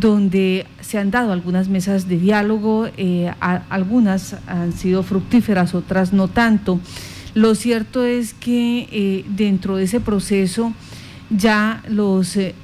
donde 0.00 0.66
se 0.80 0.98
han 0.98 1.10
dado 1.10 1.32
algunas 1.32 1.68
mesas 1.68 2.08
de 2.08 2.18
diálogo, 2.18 2.88
eh, 2.96 3.32
algunas 3.40 4.36
han 4.46 4.72
sido 4.72 5.02
fructíferas, 5.02 5.74
otras 5.74 6.12
no 6.12 6.28
tanto. 6.28 6.80
Lo 7.34 7.54
cierto 7.54 8.04
es 8.04 8.34
que 8.34 8.88
eh, 8.90 9.24
dentro 9.28 9.76
de 9.76 9.84
ese 9.84 10.00
proceso 10.00 10.72
ya 11.30 11.82
los 11.88 12.36
eh, 12.36 12.54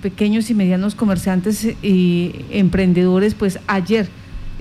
pequeños 0.00 0.50
y 0.50 0.54
medianos 0.54 0.94
comerciantes 0.94 1.64
y 1.82 2.34
emprendedores, 2.50 3.34
pues 3.34 3.58
ayer 3.66 4.08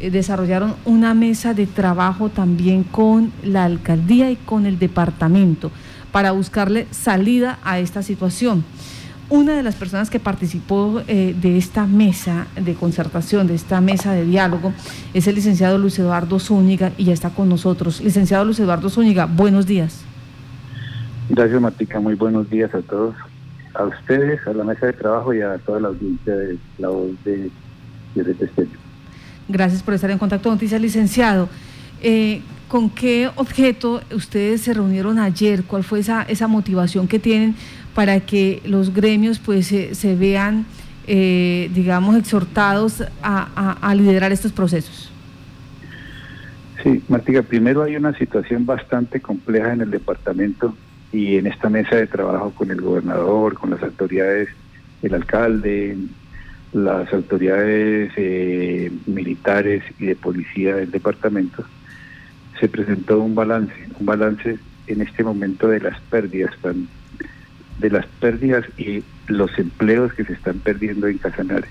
desarrollaron 0.02 0.76
una 0.86 1.14
mesa 1.14 1.54
de 1.54 1.66
trabajo 1.66 2.30
también 2.30 2.84
con 2.84 3.32
la 3.44 3.64
alcaldía 3.64 4.32
y 4.32 4.36
con 4.36 4.66
el 4.66 4.78
departamento 4.78 5.72
para 6.12 6.32
buscarle 6.32 6.88
salida 6.92 7.60
a 7.64 7.80
esta 7.80 8.04
situación. 8.04 8.66
Una 9.30 9.56
de 9.56 9.64
las 9.64 9.76
personas 9.76 10.10
que 10.10 10.20
participó 10.20 11.02
eh, 11.08 11.36
de 11.40 11.58
esta 11.58 11.88
mesa 11.88 12.48
de 12.56 12.74
concertación, 12.74 13.48
de 13.48 13.56
esta 13.56 13.80
mesa 13.82 14.14
de 14.14 14.26
diálogo, 14.26 14.74
es 15.14 15.28
el 15.28 15.36
licenciado 15.36 15.78
Luis 15.78 15.98
Eduardo 15.98 16.40
Zúñiga 16.40 16.92
y 16.98 17.06
ya 17.06 17.14
está 17.14 17.30
con 17.30 17.50
nosotros. 17.50 18.02
Licenciado 18.02 18.44
Luis 18.46 18.60
Eduardo 18.60 18.90
Zúñiga, 18.90 19.26
buenos 19.26 19.66
días. 19.66 20.04
Gracias, 21.30 21.60
Matica. 21.62 22.00
Muy 22.00 22.16
buenos 22.16 22.50
días 22.50 22.74
a 22.76 22.82
todos. 22.82 23.16
A 23.74 23.86
ustedes, 23.86 24.46
a 24.46 24.54
la 24.54 24.64
mesa 24.66 24.86
de 24.88 24.94
trabajo 24.94 25.34
y 25.34 25.42
a 25.42 25.58
toda 25.58 25.80
la 25.80 25.88
audiencia 25.88 26.36
de 26.36 26.58
la 26.78 26.90
voz 26.90 27.12
de 27.24 27.50
Violeta 28.14 28.46
Estéreo. 28.46 28.78
Gracias 29.48 29.82
por 29.82 29.94
estar 29.94 30.12
en 30.12 30.18
contacto 30.18 30.52
noticias, 30.52 30.80
licenciado. 30.80 31.50
Eh, 32.02 32.42
¿Con 32.68 32.90
qué 32.90 33.30
objeto 33.36 34.02
ustedes 34.14 34.62
se 34.62 34.74
reunieron 34.74 35.20
ayer? 35.20 35.64
¿Cuál 35.64 35.84
fue 35.84 36.00
esa, 36.00 36.24
esa 36.24 36.48
motivación 36.48 37.08
que 37.08 37.20
tienen 37.20 37.56
para 37.94 38.20
que 38.22 38.62
los 38.66 38.94
gremios 38.94 39.40
pues 39.40 39.68
se, 39.68 40.16
vean, 40.16 40.66
eh, 41.08 41.70
digamos, 41.74 42.16
exhortados 42.16 43.04
a, 43.22 43.94
liderar 43.96 44.32
estos 44.32 44.52
procesos? 44.52 45.12
Sí, 46.82 47.02
Martica, 47.08 47.44
primero 47.44 47.84
hay 47.84 47.96
una 47.96 48.18
situación 48.18 48.66
bastante 48.66 49.22
compleja 49.22 49.74
en 49.74 49.82
el 49.82 49.92
departamento 49.92 50.76
y 51.12 51.38
en 51.38 51.48
esta 51.48 51.70
mesa 51.70 51.96
de 51.96 52.08
trabajo 52.08 52.52
con 52.52 52.72
el 52.72 52.82
gobernador, 52.82 53.54
con 53.54 53.70
las 53.70 53.82
autoridades, 53.84 54.50
el 55.02 55.14
alcalde, 55.14 55.96
las 56.74 57.14
autoridades 57.14 58.12
eh, 58.18 58.92
militares 59.06 59.84
y 60.00 60.08
de 60.08 60.16
policía 60.16 60.76
del 60.76 60.92
departamento, 60.92 61.64
se 62.60 62.68
presentó 62.68 63.20
un 63.20 63.36
balance, 63.36 63.74
un 64.00 64.06
balance 64.06 64.58
en 64.88 65.02
este 65.02 65.24
momento 65.24 65.68
de 65.68 65.80
las 65.80 66.00
pérdidas 66.02 66.54
tan 66.62 66.88
de 67.80 67.90
las 67.90 68.06
pérdidas 68.20 68.66
y 68.78 69.04
los 69.28 69.58
empleos 69.58 70.14
que 70.14 70.26
se 70.26 70.34
están 70.34 70.60
perdiendo 70.60 71.08
en 71.08 71.18
Casanare, 71.18 71.68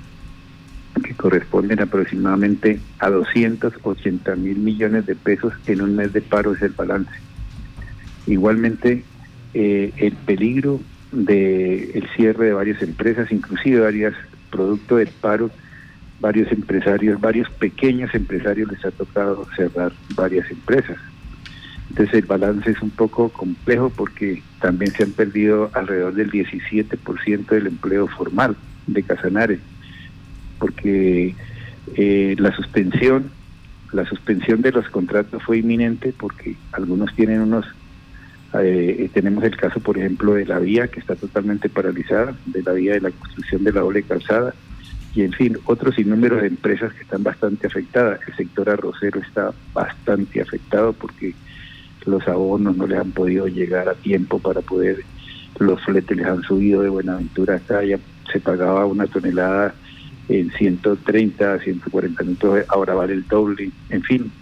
que 1.02 1.14
corresponden 1.14 1.80
aproximadamente 1.80 2.80
a 2.98 3.10
280 3.10 4.36
mil 4.36 4.58
millones 4.58 5.06
de 5.06 5.14
pesos 5.14 5.52
en 5.66 5.82
un 5.82 5.96
mes 5.96 6.12
de 6.12 6.20
paro 6.20 6.54
es 6.54 6.62
el 6.62 6.72
balance. 6.72 7.12
Igualmente, 8.26 9.04
eh, 9.54 9.92
el 9.96 10.12
peligro 10.12 10.80
del 11.12 11.90
el 11.94 12.08
cierre 12.16 12.46
de 12.46 12.52
varias 12.52 12.82
empresas, 12.82 13.30
inclusive 13.30 13.80
varias 13.80 14.14
producto 14.50 14.96
del 14.96 15.08
paro, 15.08 15.50
varios 16.20 16.52
empresarios, 16.52 17.20
varios 17.20 17.50
pequeños 17.50 18.14
empresarios 18.14 18.70
les 18.70 18.84
ha 18.84 18.90
tocado 18.92 19.46
cerrar 19.56 19.92
varias 20.14 20.48
empresas. 20.50 20.98
Entonces 21.92 22.14
el 22.14 22.24
balance 22.24 22.70
es 22.70 22.80
un 22.80 22.88
poco 22.88 23.28
complejo 23.28 23.90
porque 23.90 24.42
también 24.62 24.92
se 24.92 25.02
han 25.02 25.10
perdido 25.10 25.70
alrededor 25.74 26.14
del 26.14 26.30
17% 26.30 27.46
del 27.48 27.66
empleo 27.66 28.08
formal 28.08 28.56
de 28.86 29.02
Casanare, 29.02 29.58
porque 30.58 31.34
eh, 31.94 32.34
la 32.38 32.56
suspensión, 32.56 33.30
la 33.92 34.06
suspensión 34.06 34.62
de 34.62 34.72
los 34.72 34.88
contratos 34.88 35.42
fue 35.42 35.58
inminente 35.58 36.14
porque 36.18 36.56
algunos 36.72 37.14
tienen 37.14 37.42
unos, 37.42 37.66
eh, 38.58 39.10
tenemos 39.12 39.44
el 39.44 39.58
caso 39.58 39.78
por 39.80 39.98
ejemplo 39.98 40.32
de 40.32 40.46
la 40.46 40.60
vía 40.60 40.88
que 40.88 40.98
está 40.98 41.14
totalmente 41.14 41.68
paralizada, 41.68 42.34
de 42.46 42.62
la 42.62 42.72
vía 42.72 42.94
de 42.94 43.02
la 43.02 43.10
construcción 43.10 43.64
de 43.64 43.72
la 43.72 43.80
doble 43.82 44.02
calzada, 44.02 44.54
y 45.14 45.24
en 45.24 45.32
fin, 45.34 45.58
otros 45.66 45.94
sinnúmero 45.96 46.36
de 46.36 46.46
empresas 46.46 46.94
que 46.94 47.02
están 47.02 47.22
bastante 47.22 47.66
afectadas. 47.66 48.18
El 48.26 48.34
sector 48.34 48.70
arrocero 48.70 49.20
está 49.20 49.52
bastante 49.74 50.40
afectado 50.40 50.94
porque 50.94 51.34
los 52.06 52.26
abonos 52.28 52.76
no 52.76 52.86
les 52.86 52.98
han 52.98 53.12
podido 53.12 53.46
llegar 53.46 53.88
a 53.88 53.94
tiempo 53.94 54.38
para 54.38 54.60
poder, 54.60 54.98
los 55.58 55.82
fletes 55.82 56.16
les 56.16 56.26
han 56.26 56.42
subido 56.42 56.82
de 56.82 56.88
Buenaventura 56.88 57.56
hasta 57.56 57.78
allá, 57.78 57.98
se 58.32 58.40
pagaba 58.40 58.86
una 58.86 59.06
tonelada 59.06 59.74
en 60.28 60.50
130, 60.50 61.58
140 61.58 62.22
minutos, 62.24 62.64
ahora 62.68 62.94
vale 62.94 63.14
el 63.14 63.26
doble, 63.26 63.70
en 63.90 64.02
fin, 64.02 64.32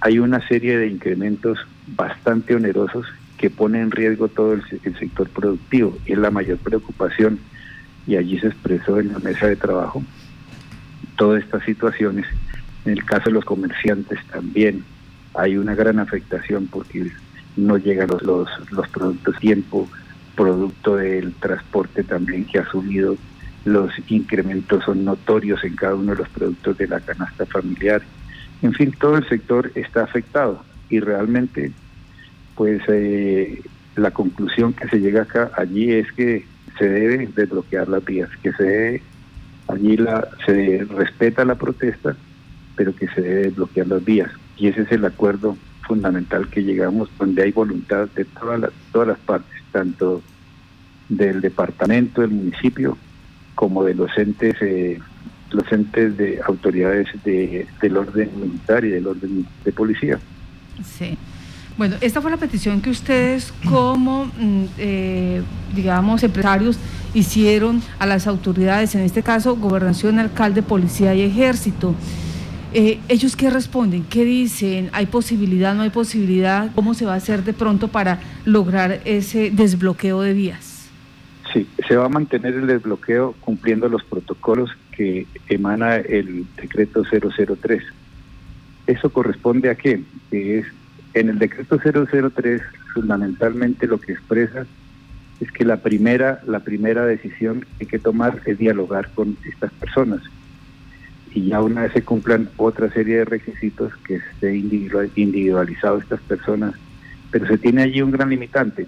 hay 0.00 0.18
una 0.18 0.46
serie 0.46 0.78
de 0.78 0.86
incrementos 0.86 1.58
bastante 1.96 2.54
onerosos 2.54 3.06
que 3.36 3.50
ponen 3.50 3.82
en 3.82 3.90
riesgo 3.90 4.28
todo 4.28 4.52
el, 4.52 4.62
sector 4.98 5.28
productivo. 5.28 5.96
Es 6.06 6.18
la 6.18 6.30
mayor 6.30 6.58
preocupación 6.58 7.38
y 8.06 8.16
allí 8.16 8.38
se 8.38 8.48
expresó 8.48 8.98
en 8.98 9.12
la 9.12 9.18
mesa 9.20 9.46
de 9.46 9.56
trabajo 9.56 10.02
todas 11.16 11.42
estas 11.42 11.64
situaciones. 11.64 12.26
En 12.84 12.92
el 12.92 13.04
caso 13.04 13.26
de 13.26 13.32
los 13.32 13.44
comerciantes 13.44 14.18
también, 14.30 14.84
hay 15.34 15.56
una 15.56 15.74
gran 15.74 15.98
afectación 15.98 16.66
porque 16.66 17.10
no 17.56 17.76
llegan 17.76 18.08
los, 18.08 18.22
los, 18.22 18.48
los 18.70 18.88
productos 18.88 19.38
tiempo, 19.38 19.88
producto 20.36 20.96
del 20.96 21.34
transporte 21.34 22.04
también 22.04 22.44
que 22.44 22.60
ha 22.60 22.70
subido, 22.70 23.16
los 23.64 23.90
incrementos 24.08 24.84
son 24.84 25.04
notorios 25.04 25.62
en 25.64 25.74
cada 25.74 25.96
uno 25.96 26.12
de 26.12 26.18
los 26.18 26.28
productos 26.28 26.78
de 26.78 26.86
la 26.86 27.00
canasta 27.00 27.44
familiar. 27.46 28.02
En 28.62 28.72
fin, 28.72 28.94
todo 28.98 29.16
el 29.16 29.28
sector 29.28 29.70
está 29.74 30.04
afectado 30.04 30.62
y 30.88 31.00
realmente, 31.00 31.72
pues 32.54 32.80
eh, 32.88 33.62
la 33.96 34.12
conclusión 34.12 34.72
que 34.72 34.88
se 34.88 35.00
llega 35.00 35.22
acá 35.22 35.50
allí 35.56 35.92
es 35.92 36.10
que 36.12 36.46
se 36.78 36.88
debe 36.88 37.28
desbloquear 37.34 37.88
las 37.88 38.04
vías, 38.04 38.30
que 38.42 38.52
se 38.52 38.62
debe, 38.62 39.02
allí 39.66 39.96
la, 39.96 40.28
se 40.46 40.86
respeta 40.88 41.44
la 41.44 41.56
protesta, 41.56 42.16
pero 42.76 42.94
que 42.94 43.08
se 43.08 43.20
debe 43.20 43.42
desbloquear 43.42 43.88
las 43.88 44.04
vías 44.04 44.30
y 44.58 44.68
ese 44.68 44.82
es 44.82 44.92
el 44.92 45.04
acuerdo 45.04 45.56
fundamental 45.86 46.48
que 46.48 46.62
llegamos 46.62 47.08
donde 47.18 47.42
hay 47.42 47.52
voluntad 47.52 48.08
de 48.14 48.24
todas 48.24 48.60
las, 48.60 48.70
todas 48.92 49.08
las 49.08 49.18
partes, 49.18 49.62
tanto 49.72 50.22
del 51.08 51.40
departamento, 51.40 52.20
del 52.20 52.30
municipio, 52.30 52.98
como 53.54 53.84
de 53.84 53.94
los 53.94 54.16
entes, 54.18 54.56
eh, 54.60 55.00
los 55.50 55.72
entes 55.72 56.16
de 56.16 56.40
autoridades 56.46 57.08
de, 57.24 57.66
del 57.80 57.96
orden 57.96 58.30
militar 58.38 58.84
y 58.84 58.90
del 58.90 59.06
orden 59.06 59.46
de 59.64 59.72
policía. 59.72 60.18
Sí. 60.84 61.16
Bueno, 61.78 61.96
esta 62.00 62.20
fue 62.20 62.30
la 62.30 62.36
petición 62.36 62.80
que 62.80 62.90
ustedes 62.90 63.52
como, 63.68 64.26
mm, 64.26 64.64
eh, 64.78 65.42
digamos, 65.74 66.22
empresarios 66.24 66.76
hicieron 67.14 67.80
a 68.00 68.06
las 68.06 68.26
autoridades, 68.26 68.94
en 68.96 69.02
este 69.02 69.22
caso, 69.22 69.56
gobernación, 69.56 70.18
alcalde, 70.18 70.62
policía 70.62 71.14
y 71.14 71.22
ejército. 71.22 71.94
Eh, 72.74 73.00
¿Ellos 73.08 73.34
qué 73.34 73.48
responden? 73.48 74.04
¿Qué 74.04 74.24
dicen? 74.24 74.90
¿Hay 74.92 75.06
posibilidad? 75.06 75.74
¿No 75.74 75.82
hay 75.82 75.90
posibilidad? 75.90 76.70
¿Cómo 76.74 76.92
se 76.92 77.06
va 77.06 77.14
a 77.14 77.16
hacer 77.16 77.42
de 77.42 77.54
pronto 77.54 77.88
para 77.88 78.20
lograr 78.44 79.00
ese 79.06 79.50
desbloqueo 79.50 80.20
de 80.20 80.34
vías? 80.34 80.90
Sí, 81.52 81.66
se 81.88 81.96
va 81.96 82.04
a 82.04 82.10
mantener 82.10 82.54
el 82.54 82.66
desbloqueo 82.66 83.34
cumpliendo 83.40 83.88
los 83.88 84.04
protocolos 84.04 84.70
que 84.92 85.26
emana 85.48 85.96
el 85.96 86.44
decreto 86.56 87.04
003. 87.04 87.82
¿Eso 88.86 89.10
corresponde 89.10 89.70
a 89.70 89.74
qué? 89.74 90.02
Que 90.30 90.58
es 90.58 90.66
en 91.14 91.30
el 91.30 91.38
decreto 91.38 91.78
003 91.78 92.60
fundamentalmente 92.92 93.86
lo 93.86 93.98
que 93.98 94.12
expresa 94.12 94.66
es 95.40 95.50
que 95.52 95.64
la 95.64 95.78
primera 95.78 96.40
la 96.46 96.60
primera 96.60 97.06
decisión 97.06 97.60
que 97.60 97.84
hay 97.84 97.86
que 97.86 97.98
tomar 97.98 98.42
es 98.44 98.58
dialogar 98.58 99.10
con 99.14 99.36
estas 99.44 99.72
personas 99.72 100.20
y 101.34 101.48
ya 101.48 101.60
una 101.62 101.82
vez 101.82 101.92
se 101.92 102.02
cumplan 102.02 102.48
otra 102.56 102.90
serie 102.90 103.18
de 103.18 103.24
requisitos 103.24 103.92
que 104.06 104.16
esté 104.16 104.56
individualizado 104.56 105.98
estas 105.98 106.20
personas, 106.22 106.74
pero 107.30 107.46
se 107.46 107.58
tiene 107.58 107.82
allí 107.82 108.02
un 108.02 108.10
gran 108.10 108.30
limitante, 108.30 108.86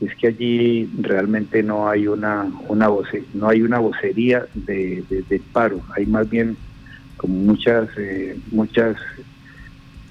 es 0.00 0.14
que 0.16 0.28
allí 0.28 0.90
realmente 1.00 1.62
no 1.62 1.88
hay 1.88 2.06
una 2.06 2.46
una 2.68 2.88
voce, 2.88 3.24
no 3.34 3.48
hay 3.48 3.62
una 3.62 3.78
vocería 3.78 4.46
de, 4.54 5.40
paro, 5.52 5.80
hay 5.96 6.06
más 6.06 6.28
bien 6.28 6.56
como 7.16 7.34
muchas 7.34 7.88
eh, 7.96 8.36
muchas 8.50 8.96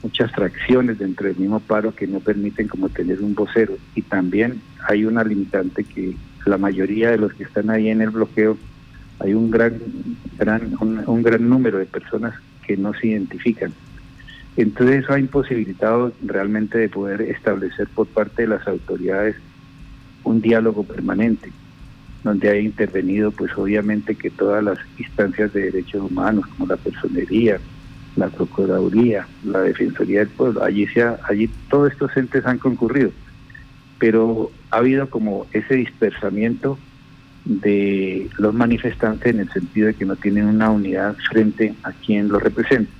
muchas 0.02 0.32
fracciones 0.32 1.00
dentro 1.00 1.28
del 1.28 1.38
mismo 1.38 1.60
paro 1.60 1.96
que 1.96 2.08
no 2.08 2.20
permiten 2.20 2.68
como 2.68 2.90
tener 2.90 3.22
un 3.22 3.34
vocero. 3.34 3.78
Y 3.96 4.02
también 4.02 4.62
hay 4.88 5.06
una 5.06 5.24
limitante 5.24 5.86
que 5.86 6.16
la 6.46 6.58
mayoría 6.58 7.12
de 7.12 7.18
los 7.18 7.34
que 7.34 7.44
están 7.44 7.70
ahí 7.70 7.90
en 7.90 8.02
el 8.02 8.10
bloqueo 8.10 8.58
hay 9.20 9.34
un 9.34 9.52
gran, 9.52 9.80
gran 10.38 10.76
un, 10.80 11.24
gran 11.24 11.48
número 11.48 11.78
de 11.78 11.86
personas 11.86 12.34
que 12.66 12.78
no 12.78 12.94
se 12.94 13.08
identifican. 13.08 13.74
Entonces 14.56 15.04
eso 15.04 15.14
ha 15.14 15.20
imposibilitado 15.20 16.14
realmente 16.24 16.78
de 16.78 16.90
poder 16.90 17.22
establecer 17.22 17.88
por 17.88 18.08
parte 18.08 18.44
de 18.44 18.50
las 18.50 18.68
autoridades 18.68 19.36
un 20.24 20.42
diálogo 20.42 20.84
permanente. 20.84 21.52
donde 22.24 22.50
ha 22.50 22.58
intervenido 22.58 23.32
pues 23.32 23.52
obviamente 23.58 24.16
que 24.16 24.30
todas 24.30 24.64
las 24.64 24.80
instancias 24.98 25.52
de 25.52 25.64
derechos 25.64 26.10
humanos 26.10 26.46
como 26.48 26.68
la 26.68 26.78
personería, 26.78 27.60
la 28.16 28.30
procuraduría, 28.30 29.28
la 29.44 29.60
defensoría 29.60 30.20
del 30.20 30.30
pueblo, 30.30 30.64
allí 30.64 30.88
se 30.88 31.04
allí 31.04 31.50
todos 31.70 31.92
estos 31.92 32.16
entes 32.16 32.46
han 32.46 32.60
concurrido, 32.60 33.12
pero 34.00 34.52
ha 34.72 34.78
habido 34.78 35.10
como 35.10 35.48
ese 35.52 35.76
dispersamiento 35.76 36.78
de 37.46 38.30
los 38.38 38.54
manifestantes 38.54 39.34
en 39.34 39.42
el 39.42 39.50
sentido 39.52 39.88
de 39.88 39.94
que 39.96 40.06
no 40.06 40.16
tienen 40.16 40.46
una 40.46 40.70
unidad 40.70 41.16
frente 41.30 41.76
a 41.84 41.92
quien 41.92 42.30
los 42.30 42.42
representa 42.42 42.92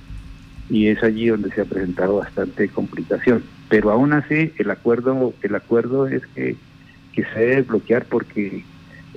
y 0.68 0.88
es 0.88 1.02
allí 1.02 1.28
donde 1.28 1.50
se 1.50 1.60
ha 1.60 1.64
presentado 1.64 2.16
bastante 2.16 2.68
complicación. 2.68 3.42
Pero 3.68 3.90
aún 3.90 4.12
así 4.12 4.52
el 4.58 4.70
acuerdo 4.70 5.34
el 5.42 5.54
acuerdo 5.54 6.06
es 6.06 6.26
que, 6.34 6.56
que 7.12 7.24
se 7.24 7.40
debe 7.40 7.62
bloquear 7.62 8.04
porque 8.06 8.64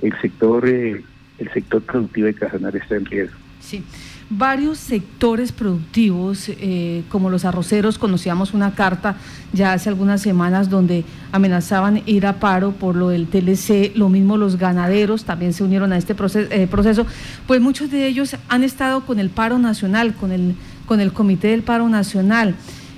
el 0.02 0.20
sector 0.20 0.68
eh, 0.68 1.02
el 1.38 1.52
sector 1.52 1.82
productivo 1.82 2.26
de 2.26 2.34
Casanar 2.34 2.76
está 2.76 2.96
en 2.96 3.06
riesgo. 3.06 3.38
Sí. 3.60 3.82
Varios 4.30 4.78
sectores 4.78 5.52
productivos, 5.52 6.48
eh, 6.48 7.02
como 7.08 7.30
los 7.30 7.46
arroceros, 7.46 7.98
conocíamos 7.98 8.52
una 8.52 8.74
carta 8.74 9.16
ya 9.54 9.72
hace 9.72 9.88
algunas 9.88 10.20
semanas 10.20 10.68
donde 10.68 11.04
amenazaban 11.32 12.02
ir 12.04 12.26
a 12.26 12.38
paro 12.38 12.72
por 12.72 12.94
lo 12.94 13.08
del 13.08 13.26
TLC, 13.26 13.96
lo 13.96 14.10
mismo 14.10 14.36
los 14.36 14.56
ganaderos 14.56 15.24
también 15.24 15.54
se 15.54 15.64
unieron 15.64 15.94
a 15.94 15.96
este 15.96 16.14
proceso, 16.14 16.52
eh, 16.52 16.66
proceso 16.66 17.06
pues 17.46 17.60
muchos 17.62 17.90
de 17.90 18.06
ellos 18.06 18.36
han 18.50 18.64
estado 18.64 19.06
con 19.06 19.18
el 19.18 19.30
paro 19.30 19.58
nacional, 19.58 20.14
con 20.14 20.30
el 20.30 20.54
con 20.88 21.00
el 21.00 21.12
Comité 21.12 21.48
del 21.48 21.62
Paro 21.62 21.88
Nacional. 21.88 22.56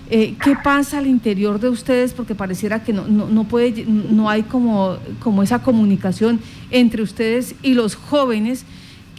Eh, 0.08 0.36
¿Qué 0.42 0.56
pasa 0.62 0.98
al 0.98 1.06
interior 1.06 1.60
de 1.60 1.68
ustedes? 1.68 2.14
Porque 2.14 2.34
pareciera 2.34 2.82
que 2.82 2.92
no, 2.92 3.06
no, 3.06 3.44
puede, 3.44 3.84
no 3.84 4.30
hay 4.30 4.44
como, 4.44 4.96
como 5.20 5.42
esa 5.42 5.62
comunicación 5.62 6.40
entre 6.70 7.02
ustedes 7.02 7.54
y 7.62 7.74
los 7.74 7.96
jóvenes 7.96 8.64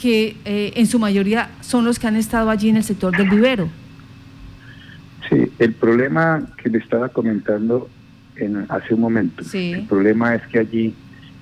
que 0.02 0.36
eh, 0.46 0.74
en 0.76 0.88
su 0.88 0.98
mayoría 0.98 1.52
son 1.62 1.86
los 1.86 2.00
que 2.00 2.08
han 2.08 2.16
estado 2.16 2.50
allí 2.50 2.70
en 2.70 2.78
el 2.78 2.84
sector 2.84 3.16
del 3.16 3.30
vivero. 3.30 3.70
Sí, 5.30 5.52
el 5.60 5.74
problema 5.74 6.48
que 6.58 6.70
le 6.70 6.80
estaba 6.80 7.10
comentando 7.10 7.88
en, 8.36 8.66
hace 8.70 8.96
un 8.96 9.02
momento, 9.02 9.44
el 9.54 9.86
problema 9.88 10.34
es 10.34 10.42
que 10.48 10.58
allí 10.58 10.96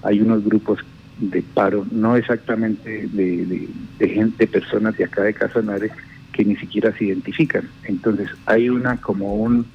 hay 0.04 0.20
unos 0.20 0.44
grupos 0.44 0.80
de 1.20 1.42
paro, 1.42 1.88
no 1.90 2.18
exactamente 2.18 3.08
de, 3.08 3.68
de 3.98 4.10
gente, 4.10 4.46
personas 4.46 4.98
de 4.98 5.06
acá 5.06 5.24
de 5.24 5.34
Casanares, 5.34 5.94
que 6.34 6.44
ni 6.44 6.58
siquiera 6.58 6.96
se 6.98 7.06
identifican. 7.06 7.70
Entonces 7.86 8.30
hay 8.46 8.68
una 8.68 8.98
como 8.98 9.36
un 9.36 9.66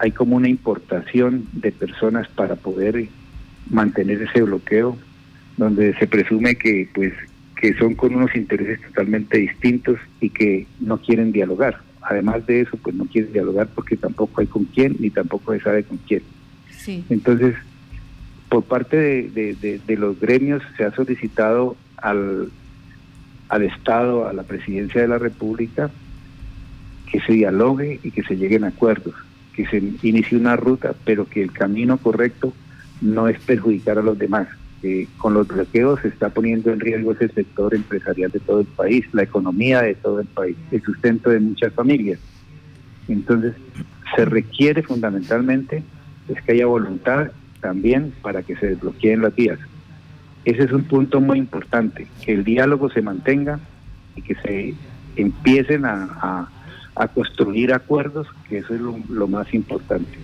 hay 0.00 0.10
como 0.10 0.34
una 0.34 0.48
importación 0.48 1.46
de 1.52 1.70
personas 1.70 2.26
para 2.26 2.56
poder 2.56 3.08
mantener 3.70 4.20
ese 4.20 4.42
bloqueo 4.42 4.98
donde 5.56 5.94
se 5.94 6.08
presume 6.08 6.56
que 6.56 6.88
pues 6.92 7.12
que 7.56 7.74
son 7.74 7.94
con 7.94 8.14
unos 8.14 8.34
intereses 8.34 8.80
totalmente 8.82 9.38
distintos 9.38 9.98
y 10.20 10.30
que 10.30 10.66
no 10.80 10.98
quieren 10.98 11.32
dialogar. 11.32 11.80
Además 12.02 12.46
de 12.46 12.62
eso, 12.62 12.76
pues 12.76 12.94
no 12.94 13.06
quieren 13.06 13.32
dialogar 13.32 13.68
porque 13.74 13.96
tampoco 13.96 14.40
hay 14.40 14.46
con 14.46 14.64
quién 14.64 14.96
ni 14.98 15.10
tampoco 15.10 15.52
se 15.52 15.60
sabe 15.60 15.84
con 15.84 15.98
quién. 15.98 16.22
Entonces, 17.08 17.54
por 18.48 18.64
parte 18.64 18.96
de, 18.96 19.80
de 19.86 19.96
los 19.96 20.20
gremios 20.20 20.62
se 20.76 20.84
ha 20.84 20.94
solicitado 20.94 21.76
al, 21.96 22.50
al 23.48 23.62
Estado, 23.62 24.28
a 24.28 24.32
la 24.32 24.42
Presidencia 24.42 25.00
de 25.00 25.08
la 25.08 25.18
República, 25.18 25.90
que 27.10 27.20
se 27.20 27.32
dialogue 27.32 28.00
y 28.02 28.10
que 28.10 28.22
se 28.22 28.36
lleguen 28.36 28.64
a 28.64 28.68
acuerdos, 28.68 29.14
que 29.54 29.66
se 29.66 29.78
inicie 30.02 30.36
una 30.36 30.56
ruta, 30.56 30.94
pero 31.04 31.28
que 31.28 31.42
el 31.42 31.52
camino 31.52 31.98
correcto 31.98 32.52
no 33.00 33.28
es 33.28 33.38
perjudicar 33.40 33.98
a 33.98 34.02
los 34.02 34.18
demás. 34.18 34.48
Con 35.18 35.34
los 35.34 35.48
bloqueos 35.48 36.00
se 36.00 36.08
está 36.08 36.28
poniendo 36.30 36.72
en 36.72 36.80
riesgo 36.80 37.12
ese 37.12 37.28
sector 37.28 37.74
empresarial 37.74 38.30
de 38.30 38.40
todo 38.40 38.60
el 38.60 38.66
país, 38.66 39.06
la 39.12 39.22
economía 39.22 39.82
de 39.82 39.94
todo 39.94 40.20
el 40.20 40.26
país, 40.26 40.56
el 40.70 40.82
sustento 40.82 41.30
de 41.30 41.40
muchas 41.40 41.72
familias. 41.72 42.18
Entonces, 43.08 43.54
se 44.16 44.24
requiere 44.24 44.82
fundamentalmente 44.82 45.82
es 46.28 46.42
que 46.42 46.52
haya 46.52 46.66
voluntad 46.66 47.30
también 47.60 48.12
para 48.22 48.42
que 48.42 48.56
se 48.56 48.68
desbloqueen 48.68 49.22
las 49.22 49.34
vías. 49.34 49.58
Ese 50.44 50.64
es 50.64 50.72
un 50.72 50.84
punto 50.84 51.20
muy 51.20 51.38
importante, 51.38 52.06
que 52.24 52.32
el 52.32 52.44
diálogo 52.44 52.90
se 52.90 53.02
mantenga 53.02 53.60
y 54.16 54.22
que 54.22 54.34
se 54.36 54.74
empiecen 55.16 55.84
a, 55.84 56.48
construir 57.14 57.72
acuerdos, 57.72 58.28
que 58.48 58.58
eso 58.58 58.74
es 58.74 58.80
lo, 58.80 59.26
más 59.26 59.52
importante. 59.52 60.18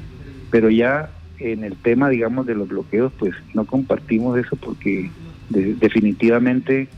Pero 0.50 0.70
ya 0.70 1.10
en 1.40 1.64
el 1.64 1.76
tema, 1.76 2.08
digamos, 2.08 2.46
de 2.46 2.54
los 2.54 2.69
bloqueos, 2.69 3.12
pues 3.19 3.34
no 3.54 3.64
compartimos 3.64 4.38
eso 4.38 4.56
porque 4.56 5.10
definitivamente 5.48 6.88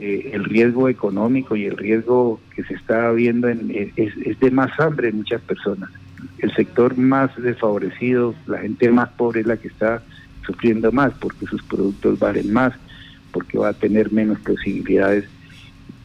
eh, 0.00 0.30
el 0.32 0.44
riesgo 0.44 0.88
económico 0.88 1.56
y 1.56 1.66
el 1.66 1.76
riesgo 1.76 2.40
que 2.54 2.64
se 2.64 2.74
está 2.74 3.10
viendo 3.12 3.48
en, 3.48 3.70
es, 3.96 4.16
es, 4.16 4.40
de 4.40 4.50
más 4.50 4.78
hambre 4.80 5.08
en 5.08 5.18
muchas 5.18 5.40
personas. 5.42 5.90
El 6.38 6.52
sector 6.54 6.96
más 6.96 7.30
desfavorecido, 7.36 8.34
la 8.46 8.58
gente 8.58 8.90
más 8.90 9.10
pobre 9.10 9.40
es 9.40 9.46
la 9.46 9.56
que 9.56 9.68
está 9.68 10.02
sufriendo 10.46 10.90
más 10.90 11.12
porque 11.20 11.46
sus 11.46 11.62
productos 11.62 12.18
valen 12.18 12.52
más, 12.52 12.72
porque 13.32 13.58
va 13.58 13.68
a 13.68 13.74
tener 13.74 14.12
menos 14.12 14.38
posibilidades 14.40 15.24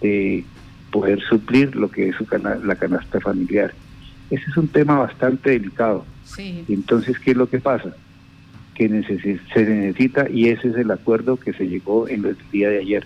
de 0.01 0.43
poder 0.91 1.21
suplir 1.21 1.75
lo 1.75 1.89
que 1.89 2.09
es 2.09 2.15
su 2.15 2.27
la 2.63 2.75
canasta 2.75 3.19
familiar. 3.19 3.73
Ese 4.29 4.43
es 4.49 4.57
un 4.57 4.67
tema 4.67 4.97
bastante 4.97 5.51
delicado. 5.51 6.05
Sí. 6.25 6.65
Entonces, 6.67 7.17
¿qué 7.19 7.31
es 7.31 7.37
lo 7.37 7.49
que 7.49 7.59
pasa? 7.59 7.95
Que 8.73 8.89
se 8.89 9.65
necesita, 9.65 10.29
y 10.29 10.49
ese 10.49 10.69
es 10.69 10.75
el 10.75 10.91
acuerdo 10.91 11.37
que 11.37 11.53
se 11.53 11.67
llegó 11.67 12.09
en 12.09 12.25
el 12.25 12.37
día 12.51 12.69
de 12.69 12.79
ayer, 12.79 13.05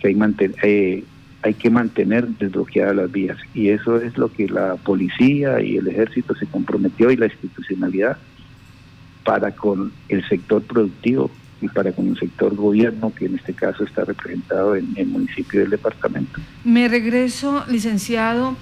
que 0.00 0.08
hay, 0.08 0.18
eh, 0.62 1.04
hay 1.42 1.54
que 1.54 1.70
mantener 1.70 2.26
desbloqueadas 2.26 2.96
las 2.96 3.12
vías. 3.12 3.38
Y 3.52 3.68
eso 3.68 3.96
es 4.00 4.16
lo 4.16 4.32
que 4.32 4.48
la 4.48 4.76
policía 4.76 5.60
y 5.60 5.76
el 5.76 5.88
ejército 5.88 6.34
se 6.34 6.46
comprometió 6.46 7.10
y 7.10 7.16
la 7.16 7.26
institucionalidad 7.26 8.16
para 9.24 9.50
con 9.52 9.92
el 10.08 10.26
sector 10.28 10.62
productivo 10.62 11.30
y 11.60 11.68
para 11.68 11.92
con 11.92 12.08
el 12.08 12.18
sector 12.18 12.54
gobierno, 12.54 13.12
que 13.14 13.26
en 13.26 13.36
este 13.36 13.52
caso 13.52 13.84
está 13.84 14.04
representado 14.04 14.76
en 14.76 14.88
el 14.96 15.06
municipio 15.06 15.60
del 15.60 15.70
departamento. 15.70 16.40
Me 16.64 16.88
regreso, 16.88 17.64
licenciado, 17.68 18.56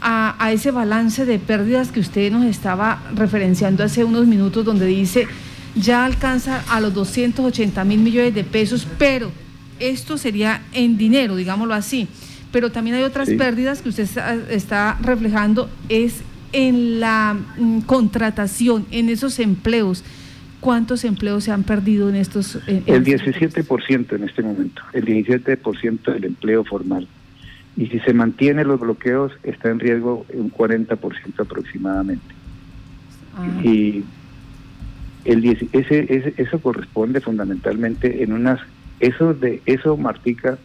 a, 0.00 0.36
a, 0.38 0.52
ese 0.52 0.70
balance 0.70 1.24
de 1.26 1.38
pérdidas 1.38 1.92
que 1.92 2.00
usted 2.00 2.30
nos 2.32 2.44
estaba 2.44 3.02
referenciando 3.14 3.84
hace 3.84 4.04
unos 4.04 4.26
minutos, 4.26 4.64
donde 4.64 4.86
dice 4.86 5.26
ya 5.74 6.04
alcanza 6.04 6.62
a 6.68 6.80
los 6.80 6.94
280 6.94 7.84
mil 7.84 8.00
millones 8.00 8.34
de 8.34 8.44
pesos, 8.44 8.86
pero 8.98 9.30
esto 9.78 10.18
sería 10.18 10.62
en 10.72 10.96
dinero, 10.96 11.36
digámoslo 11.36 11.74
así. 11.74 12.08
Pero 12.52 12.72
también 12.72 12.96
hay 12.96 13.04
otras 13.04 13.30
pérdidas 13.30 13.80
que 13.80 13.90
usted 13.90 14.08
está 14.50 14.98
reflejando, 15.00 15.70
es 15.88 16.22
en 16.52 16.98
la 16.98 17.36
mm, 17.58 17.82
contratación, 17.82 18.86
en 18.90 19.08
esos 19.08 19.38
empleos, 19.38 20.02
¿cuántos 20.58 21.04
empleos 21.04 21.44
se 21.44 21.52
han 21.52 21.62
perdido 21.62 22.08
en 22.08 22.16
estos? 22.16 22.58
el 22.66 23.04
17% 23.04 24.16
en 24.16 24.24
este 24.24 24.42
momento, 24.42 24.82
el 24.92 25.04
17% 25.04 26.12
del 26.12 26.24
empleo 26.24 26.64
formal. 26.64 27.06
Y 27.80 27.86
si 27.86 27.98
se 28.00 28.12
mantienen 28.12 28.68
los 28.68 28.78
bloqueos, 28.78 29.32
está 29.42 29.70
en 29.70 29.80
riesgo 29.80 30.26
un 30.34 30.52
40% 30.52 30.98
aproximadamente. 31.38 32.34
Ah. 33.34 33.48
Y 33.64 34.04
el 35.24 35.46
ese, 35.72 36.34
eso 36.36 36.60
corresponde 36.60 37.22
fundamentalmente 37.22 38.22
en 38.22 38.34
unas 38.34 38.60
eso 39.00 39.32
de 39.32 39.62
eso 39.64 39.96
martica 39.96 40.58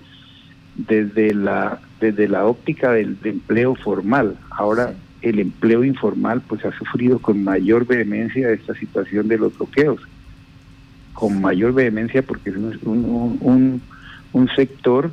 desde 0.76 1.34
la 1.34 1.80
desde 2.02 2.28
la 2.28 2.46
óptica 2.46 2.92
del, 2.92 3.18
empleo 3.24 3.76
formal 3.76 4.38
ahora 4.50 4.94
el 5.22 5.40
empleo 5.40 5.86
informal 5.86 6.42
pues 6.42 6.66
ha 6.66 6.72
sufrido 6.78 7.20
con 7.20 7.44
mayor 7.44 7.88
vehemencia 7.88 8.52
esta 8.52 8.76
situación 8.76 9.30
de 9.30 9.38
los 9.38 9.58
bloqueos, 9.58 10.02
con 11.14 11.42
mayor 11.42 11.74
vehemencia 11.74 12.22
porque 12.22 12.52
es 12.52 12.56
un, 12.56 13.82
un, 14.34 14.50
sector 14.56 15.12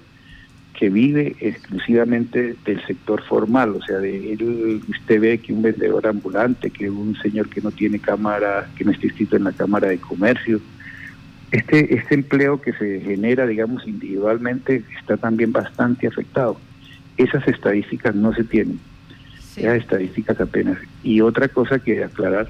que 0.82 0.90
vive 0.90 1.36
exclusivamente 1.38 2.56
del 2.64 2.84
sector 2.84 3.22
formal, 3.22 3.76
o 3.76 3.82
sea, 3.82 3.98
de 3.98 4.80
usted 4.88 5.20
ve 5.20 5.38
que 5.38 5.52
un 5.52 5.62
vendedor 5.62 6.08
ambulante, 6.08 6.70
que 6.70 6.90
un 6.90 7.14
señor 7.22 7.48
que 7.50 7.60
no 7.60 7.70
tiene 7.70 8.00
cámara, 8.00 8.68
que 8.76 8.84
no 8.84 8.90
está 8.90 9.06
inscrito 9.06 9.36
en 9.36 9.44
la 9.44 9.52
Cámara 9.52 9.86
de 9.86 9.98
Comercio, 9.98 10.60
este, 11.52 11.94
este 11.94 12.16
empleo 12.16 12.60
que 12.60 12.72
se 12.72 13.00
genera, 13.00 13.46
digamos, 13.46 13.86
individualmente 13.86 14.82
está 14.98 15.16
también 15.16 15.52
bastante 15.52 16.08
afectado. 16.08 16.56
Esas 17.16 17.46
estadísticas 17.46 18.16
no 18.16 18.34
se 18.34 18.42
tienen 18.42 18.80
estadísticas 19.54 20.40
apenas. 20.40 20.78
Y 21.04 21.20
otra 21.20 21.46
cosa 21.46 21.78
que 21.78 22.02
aclarar, 22.02 22.48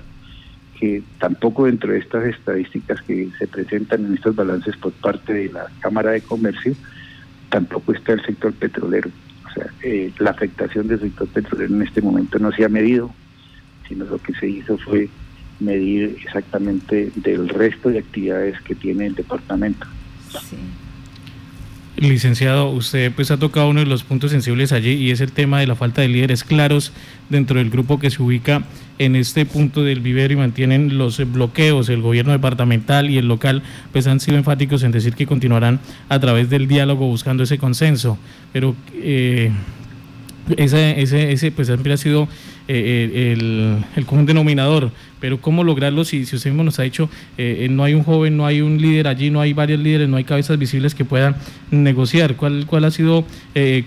que 0.81 1.03
tampoco 1.19 1.67
dentro 1.67 1.93
de 1.93 1.99
estas 1.99 2.25
estadísticas 2.25 3.03
que 3.03 3.29
se 3.39 3.47
presentan 3.47 4.07
en 4.07 4.15
estos 4.15 4.35
balances 4.35 4.75
por 4.79 4.93
parte 4.93 5.35
de 5.35 5.53
la 5.53 5.67
Cámara 5.81 6.13
de 6.13 6.23
Comercio, 6.23 6.75
tampoco 7.53 7.93
está 7.93 8.15
el 8.15 8.23
sector 8.25 8.53
petrolero. 8.55 9.11
O 9.47 9.55
sea, 9.55 9.67
eh, 9.83 10.11
la 10.19 10.31
afectación 10.31 10.89
del 10.89 10.99
sector 11.01 11.29
petrolero 11.29 11.75
en 11.75 11.83
este 11.83 12.01
momento 12.01 12.39
no 12.39 12.51
se 12.51 12.65
ha 12.65 12.69
medido, 12.69 13.15
sino 13.87 14.07
lo 14.07 14.19
que 14.19 14.33
se 14.35 14.49
hizo 14.49 14.79
fue 14.79 15.09
medir 15.61 16.17
exactamente 16.25 17.13
del 17.15 17.49
resto 17.51 17.91
de 17.91 18.01
actividades 18.01 18.61
que 18.63 18.75
tiene 18.75 19.07
el 19.07 19.15
departamento. 19.15 19.87
Sí. 20.31 20.57
Licenciado, 21.97 22.71
usted 22.71 23.13
pues 23.13 23.31
ha 23.31 23.37
tocado 23.37 23.69
uno 23.69 23.81
de 23.81 23.87
los 23.87 24.03
puntos 24.03 24.31
sensibles 24.31 24.73
allí 24.73 24.95
y 24.95 25.11
es 25.11 25.21
el 25.21 25.31
tema 25.31 25.61
de 25.61 25.67
la 25.67 25.77
falta 25.77 26.01
de 26.01 26.09
líderes 26.09 26.43
claros 26.43 26.93
dentro 27.29 27.59
del 27.59 27.69
grupo 27.69 28.01
que 28.01 28.11
se 28.11 28.23
ubica 28.23 28.63
en 29.05 29.17
este 29.17 29.47
punto 29.47 29.83
del 29.83 30.01
vivero 30.01 30.35
y 30.35 30.37
mantienen 30.37 30.97
los 30.97 31.19
bloqueos. 31.33 31.89
El 31.89 32.03
gobierno 32.03 32.33
departamental 32.33 33.11
y 33.11 33.19
el 33.19 33.27
local 33.27 33.63
pues 33.93 34.07
han 34.07 34.21
sido 34.21 34.37
enfáticos 34.37 34.83
en 34.83 34.93
decir 34.93 35.15
que 35.15 35.27
continuarán 35.27 35.81
a 36.09 36.21
través 36.21 36.49
del 36.51 36.69
diálogo 36.69 37.07
buscando 37.07 37.43
ese 37.43 37.59
consenso. 37.59 38.19
Pero 38.53 38.77
eh, 38.95 39.51
ese, 40.57 41.01
ese, 41.33 41.51
pues 41.51 41.69
siempre 41.69 41.93
ha 41.93 41.97
sido 41.97 42.29
eh, 42.69 43.11
eh, 43.15 43.33
el, 43.33 43.85
el, 43.97 44.07
común 44.07 44.25
denominador, 44.25 44.93
pero 45.21 45.41
cómo 45.41 45.65
lograrlo 45.65 46.05
si, 46.05 46.25
si 46.27 46.37
usted 46.37 46.51
mismo 46.51 46.63
nos 46.63 46.79
ha 46.79 46.85
dicho, 46.85 47.09
no 47.71 47.85
hay 47.85 47.95
un 47.95 48.05
joven, 48.05 48.37
no 48.37 48.47
hay 48.47 48.61
un 48.61 48.81
líder 48.81 49.09
allí, 49.09 49.31
no 49.31 49.41
hay 49.41 49.53
varios 49.53 49.81
líderes, 49.81 50.09
no 50.09 50.17
hay 50.17 50.25
cabezas 50.25 50.59
visibles 50.59 50.95
que 50.95 51.05
puedan 51.05 51.35
negociar. 51.71 52.37
¿Cuál, 52.37 52.67
cuál 52.67 52.85
ha 52.85 52.91
sido 52.91 53.25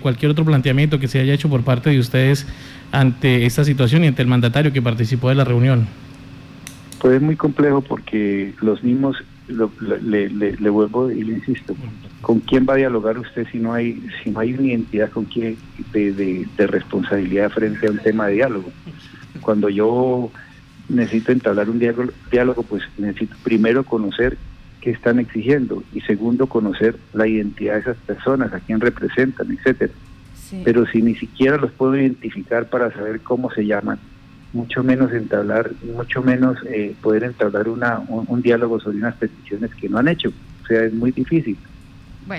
cualquier 0.02 0.30
otro 0.30 0.44
planteamiento 0.44 0.98
que 0.98 1.08
se 1.08 1.20
haya 1.20 1.32
hecho 1.32 1.48
por 1.48 1.62
parte 1.62 1.90
de 1.90 1.98
ustedes 1.98 2.46
ante 2.92 3.46
esta 3.46 3.64
situación 3.64 4.04
y 4.04 4.08
ante 4.08 4.22
el 4.22 4.28
mandatario 4.28 4.72
que 4.72 4.82
participó 4.82 5.28
de 5.28 5.34
la 5.34 5.44
reunión? 5.44 5.86
Pues 7.00 7.16
es 7.16 7.22
muy 7.22 7.36
complejo 7.36 7.82
porque 7.82 8.54
los 8.60 8.82
mismos 8.82 9.16
le, 9.48 10.28
le, 10.28 10.70
vuelvo 10.70 11.10
y 11.10 11.22
le 11.22 11.34
insisto, 11.34 11.76
¿con 12.20 12.40
quién 12.40 12.66
va 12.68 12.74
a 12.74 12.78
dialogar 12.78 13.18
usted 13.18 13.46
si 13.52 13.58
no 13.58 13.72
hay 13.72 14.02
si 14.22 14.30
no 14.30 14.40
hay 14.40 14.54
una 14.54 14.68
identidad 14.68 15.10
con 15.10 15.24
quién 15.26 15.56
de, 15.92 16.12
de, 16.56 16.66
responsabilidad 16.66 17.50
frente 17.50 17.86
a 17.86 17.90
un 17.90 17.98
tema 17.98 18.26
de 18.26 18.34
diálogo? 18.34 18.72
Cuando 19.40 19.68
yo 19.68 20.30
necesito 20.88 21.32
entablar 21.32 21.70
un 21.70 21.78
diálogo, 21.78 22.10
diálogo, 22.30 22.62
pues 22.62 22.82
necesito 22.98 23.36
primero 23.44 23.84
conocer 23.84 24.36
qué 24.80 24.90
están 24.90 25.18
exigiendo 25.18 25.82
y 25.92 26.00
segundo 26.00 26.46
conocer 26.46 26.96
la 27.12 27.26
identidad 27.26 27.74
de 27.74 27.80
esas 27.80 27.96
personas, 27.98 28.52
a 28.52 28.60
quién 28.60 28.80
representan, 28.80 29.50
etcétera. 29.52 29.92
Pero 30.64 30.86
si 30.86 31.02
ni 31.02 31.14
siquiera 31.14 31.56
los 31.56 31.72
puedo 31.72 31.96
identificar 31.96 32.68
para 32.68 32.92
saber 32.92 33.20
cómo 33.20 33.50
se 33.50 33.66
llaman, 33.66 33.98
mucho 34.52 34.82
menos 34.82 35.12
entablar, 35.12 35.70
mucho 35.94 36.22
menos 36.22 36.56
eh, 36.66 36.94
poder 37.02 37.24
entablar 37.24 37.68
una, 37.68 38.00
un, 38.08 38.42
diálogo 38.42 38.80
sobre 38.80 38.98
unas 38.98 39.16
peticiones 39.16 39.74
que 39.74 39.88
no 39.88 39.98
han 39.98 40.08
hecho. 40.08 40.30
O 40.62 40.66
sea, 40.66 40.84
es 40.84 40.94
muy 40.94 41.12
difícil. 41.12 41.56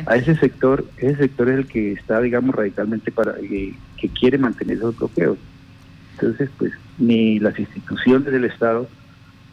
A 0.06 0.18
ese 0.18 0.36
sector, 0.36 0.86
ese 0.98 1.16
sector 1.16 1.50
es 1.50 1.60
el 1.60 1.68
que 1.68 1.94
está, 1.94 2.20
digamos, 2.20 2.54
radicalmente 2.54 3.12
para 3.12 3.36
eh, 3.40 3.74
que 3.98 4.10
quiere 4.10 4.38
mantener 4.38 4.78
esos 4.78 4.98
bloqueos. 4.98 5.38
Entonces, 6.14 6.50
pues, 6.58 6.74
ni 6.98 7.40
las 7.40 7.58
instituciones 7.58 8.32
del 8.32 8.46
Estado 8.46 8.90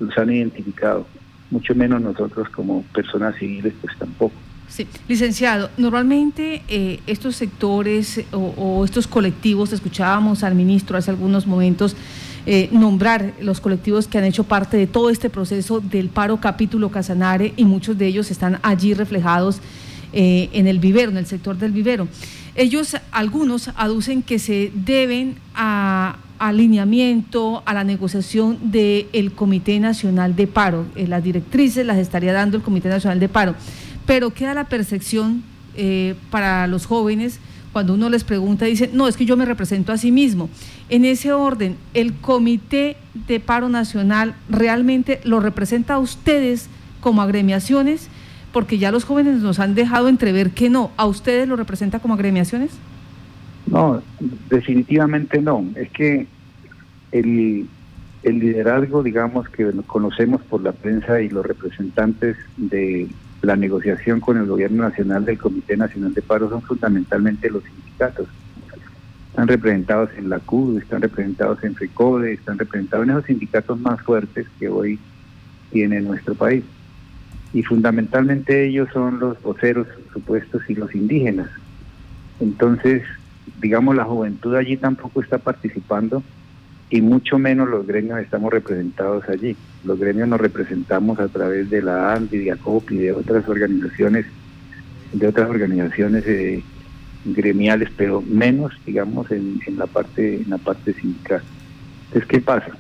los 0.01 0.17
han 0.19 0.33
identificado, 0.33 1.07
mucho 1.51 1.75
menos 1.75 2.01
nosotros 2.01 2.49
como 2.49 2.83
personas 2.95 3.37
civiles, 3.37 3.75
pues 3.81 3.97
tampoco. 3.97 4.35
Sí, 4.75 4.89
licenciado, 5.07 5.71
normalmente 5.77 6.65
eh, 6.67 6.99
estos 7.07 7.37
sectores 7.37 8.23
o, 8.33 8.39
o, 8.57 8.85
estos 8.85 9.07
colectivos, 9.07 9.73
escuchábamos 9.73 10.43
al 10.43 10.57
ministro 10.57 10.99
hace 10.99 11.13
algunos 11.13 11.47
momentos, 11.47 11.95
eh, 12.45 12.69
nombrar 12.73 13.35
los 13.41 13.61
colectivos 13.61 14.09
que 14.09 14.19
han 14.19 14.25
hecho 14.25 14.43
parte 14.43 14.77
de 14.77 14.89
todo 14.89 15.11
este 15.11 15.31
proceso 15.31 15.79
del 15.79 16.09
paro 16.09 16.41
capítulo 16.41 16.91
Casanare 16.91 17.53
y 17.57 17.65
muchos 17.65 17.97
de 17.99 18.09
ellos 18.09 18.33
están 18.33 18.59
allí 18.65 18.95
reflejados 18.95 19.61
eh, 20.13 20.49
en 20.53 20.67
el 20.67 20.81
vivero, 20.81 21.13
en 21.13 21.19
el 21.19 21.27
sector 21.27 21.57
del 21.57 21.71
vivero. 21.71 22.09
Ellos, 22.57 22.97
algunos, 23.13 23.71
aducen 23.77 24.25
que 24.25 24.41
se 24.41 24.73
deben 24.75 25.37
a 25.55 26.17
alineamiento, 26.39 27.63
a 27.65 27.75
la 27.75 27.85
negociación 27.85 28.59
del 28.73 29.33
Comité 29.35 29.79
Nacional 29.79 30.35
de 30.35 30.47
Paro. 30.47 30.85
Eh, 30.97 31.07
las 31.07 31.23
directrices 31.23 31.87
las 31.87 31.99
estaría 31.99 32.33
dando 32.33 32.57
el 32.57 32.63
Comité 32.63 32.89
Nacional 32.89 33.21
de 33.21 33.29
Paro, 33.29 33.55
pero 34.07 34.31
queda 34.31 34.55
la 34.55 34.69
percepción 34.69 35.43
para 36.31 36.67
los 36.67 36.87
jóvenes 36.87 37.41
cuando 37.75 37.95
uno 37.95 38.09
les 38.09 38.23
pregunta, 38.23 38.67
dicen, 38.67 38.91
no, 38.95 39.09
es 39.09 39.17
que 39.17 39.27
yo 39.27 39.37
me 39.37 39.45
represento 39.45 39.93
a 39.93 39.99
sí 39.99 40.13
mismo. 40.13 40.49
En 40.89 41.05
ese 41.05 41.33
orden, 41.33 41.77
¿el 41.93 42.15
Comité 42.15 42.97
de 43.27 43.41
Paro 43.41 43.69
Nacional 43.69 44.37
realmente 44.49 45.21
lo 45.25 45.41
representa 45.41 45.95
a 45.95 45.99
ustedes 45.99 46.69
como 47.01 47.21
agremiaciones? 47.21 48.09
Porque 48.53 48.79
ya 48.79 48.93
los 48.93 49.05
jóvenes 49.05 49.43
nos 49.43 49.59
han 49.59 49.75
dejado 49.75 50.09
entrever 50.09 50.53
que 50.53 50.71
no. 50.71 50.93
¿A 50.97 51.07
ustedes 51.07 51.49
lo 51.49 51.57
representa 51.57 51.99
como 51.99 52.15
agremiaciones? 52.15 52.71
No, 53.67 54.01
definitivamente 54.49 55.43
no. 55.43 55.67
Es 55.75 55.91
que 55.91 56.29
el, 57.11 57.67
el 58.23 58.39
liderazgo, 58.39 59.03
digamos, 59.03 59.49
que 59.49 59.69
conocemos 59.89 60.41
por 60.43 60.63
la 60.63 60.71
prensa 60.71 61.21
y 61.21 61.29
los 61.29 61.45
representantes 61.45 62.37
de 62.57 63.09
la 63.45 63.57
negociación 63.57 64.21
con 64.21 64.37
el 64.37 64.47
gobierno 64.47 64.83
nacional 64.83 65.25
del 65.25 65.39
Comité 65.39 65.77
Nacional 65.77 66.15
de 66.15 66.23
Paro 66.23 66.49
son 66.49 66.63
fundamentalmente 66.63 67.51
los 67.51 67.63
sindicatos. 67.65 68.29
Están 69.31 69.49
representados 69.49 70.11
en 70.17 70.29
la 70.29 70.39
CUD, 70.39 70.79
están 70.79 71.03
representados 71.03 71.63
en 71.65 71.75
FECODE, 71.75 72.35
están 72.35 72.59
representados 72.59 73.05
en 73.05 73.11
esos 73.11 73.25
sindicatos 73.25 73.81
más 73.81 74.01
fuertes 74.03 74.47
que 74.59 74.69
hoy 74.69 74.99
tiene 75.73 76.01
nuestro 76.01 76.35
país. 76.35 76.65
Y 77.53 77.63
fundamentalmente 77.63 78.67
ellos 78.67 78.89
son 78.93 79.19
los 79.19 79.41
voceros 79.43 79.87
supuestos 80.13 80.63
y 80.69 80.75
los 80.75 80.95
indígenas. 80.95 81.51
Entonces, 82.41 83.03
digamos, 83.61 83.97
la 83.97 84.05
juventud 84.05 84.55
allí 84.55 84.77
tampoco 84.77 85.21
está 85.21 85.39
participando 85.39 86.23
y 86.95 87.03
mucho 87.03 87.41
menos 87.41 87.69
los 87.69 87.85
gremios 87.89 88.21
estamos 88.21 88.53
representados 88.53 89.29
allí. 89.29 89.57
Los 89.83 89.99
gremios 89.99 90.29
nos 90.29 90.41
representamos 90.41 91.19
a 91.19 91.27
través 91.27 91.69
de 91.69 91.83
la 91.83 92.15
ANDI, 92.15 92.39
de 92.39 92.53
ACOP 92.53 92.93
y 92.93 92.99
de 92.99 93.13
otras 93.13 93.49
organizaciones, 93.49 94.27
de 95.13 95.27
otras 95.27 95.51
organizaciones 95.51 96.25
eh, 96.29 96.63
gremiales, 97.25 97.89
pero 97.97 98.23
menos, 98.23 98.73
digamos, 98.87 99.29
en, 99.33 99.59
la 99.77 99.89
parte 99.89 100.37
en 100.37 100.49
la 100.49 100.59
parte 100.59 100.93
sindical. 100.93 101.43
Entonces, 102.07 102.29
¿qué 102.29 102.41
pasa? 102.41 102.71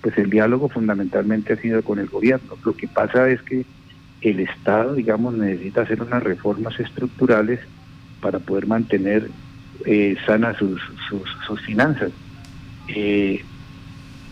Pues 0.00 0.18
el 0.18 0.28
diálogo 0.28 0.68
fundamentalmente 0.68 1.52
ha 1.52 1.56
sido 1.56 1.82
con 1.82 2.00
el 2.00 2.08
gobierno. 2.08 2.56
Lo 2.64 2.74
que 2.74 2.88
pasa 2.88 3.30
es 3.30 3.40
que 3.42 3.64
el 4.22 4.40
Estado, 4.40 4.94
digamos, 4.94 5.34
necesita 5.34 5.82
hacer 5.82 6.02
unas 6.02 6.24
reformas 6.24 6.80
estructurales 6.80 7.60
para 8.20 8.40
poder 8.40 8.66
mantener 8.66 9.30
eh, 9.84 10.16
sanas 10.26 10.56
sus, 10.56 10.80
sus, 11.08 11.22
sus 11.46 11.60
finanzas 11.60 12.10
eh, 12.88 13.44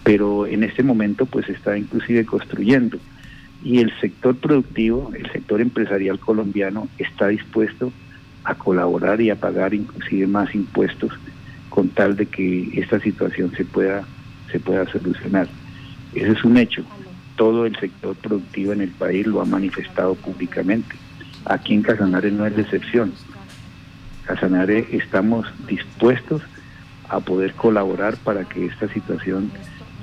pero 0.04 0.46
en 0.46 0.62
este 0.62 0.82
momento 0.82 1.26
pues 1.26 1.48
está 1.48 1.76
inclusive 1.76 2.24
construyendo. 2.24 2.98
Y 3.62 3.78
el 3.78 3.92
sector 4.00 4.36
productivo, 4.36 5.10
el 5.16 5.30
sector 5.32 5.60
empresarial 5.60 6.18
colombiano 6.18 6.88
está 6.98 7.28
dispuesto 7.28 7.92
a 8.44 8.54
colaborar 8.54 9.20
y 9.22 9.30
a 9.30 9.36
pagar 9.36 9.72
inclusive 9.72 10.26
más 10.26 10.54
impuestos 10.54 11.12
con 11.70 11.88
tal 11.88 12.14
de 12.14 12.26
que 12.26 12.68
esta 12.78 13.00
situación 13.00 13.52
se 13.56 13.64
pueda, 13.64 14.04
se 14.52 14.60
pueda 14.60 14.86
solucionar. 14.86 15.48
Ese 16.14 16.32
es 16.32 16.44
un 16.44 16.58
hecho. 16.58 16.84
Todo 17.36 17.66
el 17.66 17.74
sector 17.76 18.14
productivo 18.16 18.72
en 18.72 18.82
el 18.82 18.90
país 18.90 19.26
lo 19.26 19.40
ha 19.40 19.46
manifestado 19.46 20.14
públicamente. 20.14 20.94
Aquí 21.46 21.74
en 21.74 21.82
Casanare 21.82 22.30
no 22.30 22.46
es 22.46 22.54
la 22.54 22.62
excepción. 22.62 23.12
Casanare 24.24 24.86
estamos 24.92 25.46
dispuestos 25.66 26.42
a 27.08 27.20
poder 27.20 27.54
colaborar 27.54 28.16
para 28.16 28.44
que 28.44 28.66
esta 28.66 28.88
situación 28.88 29.50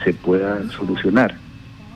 se 0.04 0.14
pueda 0.14 0.68
solucionar. 0.72 1.36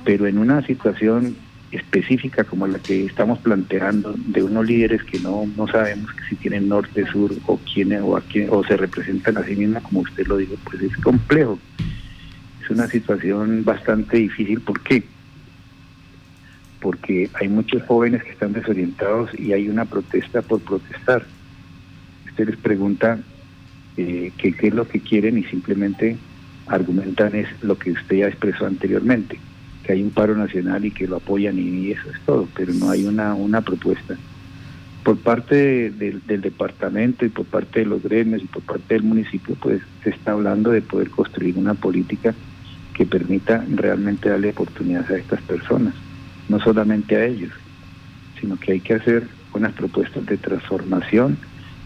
Pero 0.04 0.28
en 0.28 0.38
una 0.38 0.62
situación 0.66 1.36
específica 1.72 2.44
como 2.44 2.68
la 2.68 2.80
que 2.80 3.06
estamos 3.06 3.40
planteando 3.40 4.16
de 4.18 4.44
unos 4.44 4.66
líderes 4.66 5.04
que 5.04 5.20
no, 5.20 5.46
no 5.58 5.68
sabemos 5.68 6.10
si 6.30 6.36
tienen 6.36 6.70
norte, 6.70 7.06
sur 7.08 7.32
o 7.48 7.60
quién 7.60 7.94
o 8.02 8.16
a 8.16 8.22
quién, 8.22 8.50
o 8.52 8.64
se 8.64 8.78
representan 8.78 9.38
a 9.38 9.44
sí 9.44 9.56
mismos 9.56 9.84
como 9.84 10.02
usted 10.02 10.28
lo 10.28 10.38
dijo, 10.38 10.56
pues 10.64 10.82
es 10.82 10.96
complejo. 10.98 11.60
Es 12.64 12.70
una 12.70 12.88
situación 12.88 13.64
bastante 13.64 14.18
difícil. 14.18 14.60
¿Por 14.62 14.82
qué? 14.82 15.04
Porque 16.80 17.30
hay 17.34 17.48
muchos 17.48 17.84
jóvenes 17.84 18.24
que 18.24 18.32
están 18.32 18.54
desorientados 18.54 19.30
y 19.40 19.54
hay 19.54 19.70
una 19.70 19.86
protesta 19.86 20.42
por 20.42 20.62
protestar. 20.62 21.26
Usted 22.28 22.50
les 22.50 22.58
pregunta 22.58 23.20
eh, 23.98 24.32
qué 24.38 24.56
es 24.62 24.74
lo 24.74 24.88
que 24.88 25.00
quieren 25.00 25.38
y 25.38 25.44
simplemente 25.44 26.18
argumentan 26.68 27.36
es 27.36 27.48
lo 27.62 27.78
que 27.78 27.92
usted 27.92 28.18
ya 28.18 28.28
expresó 28.28 28.66
anteriormente, 28.66 29.38
que 29.84 29.94
hay 29.94 30.02
un 30.02 30.12
paro 30.12 30.36
nacional 30.36 30.86
y 30.86 30.92
que 30.92 31.08
lo 31.08 31.18
apoyan 31.18 31.58
y 31.60 31.92
eso 31.92 32.10
es 32.10 32.20
todo, 32.26 32.48
pero 32.56 32.74
no 32.74 32.90
hay 32.90 33.06
una, 33.06 33.34
una 33.34 33.62
propuesta. 33.62 34.16
Por 35.04 35.18
parte 35.20 35.92
del 35.92 36.42
departamento 36.42 37.26
y 37.26 37.30
por 37.30 37.46
parte 37.46 37.82
de 37.82 37.86
los 37.86 38.02
gremios 38.02 38.42
y 38.42 38.48
por 38.48 38.64
parte 38.64 38.96
del 38.96 39.04
municipio, 39.04 39.56
pues 39.62 39.82
se 40.04 40.10
está 40.10 40.32
hablando 40.32 40.72
de 40.72 40.82
poder 40.82 41.12
construir 41.12 41.58
una 41.58 41.76
política 41.76 42.34
que 42.96 43.06
permita 43.06 43.64
realmente 43.70 44.30
darle 44.30 44.50
oportunidades 44.50 45.12
a 45.12 45.18
estas 45.18 45.42
personas, 45.44 45.94
no 46.50 46.60
solamente 46.60 47.16
a 47.16 47.26
ellos, 47.26 47.52
sino 48.40 48.58
que 48.58 48.72
hay 48.72 48.80
que 48.80 48.96
hacer 48.96 49.28
unas 49.54 49.74
propuestas 49.74 50.26
de 50.26 50.38
transformación 50.38 51.38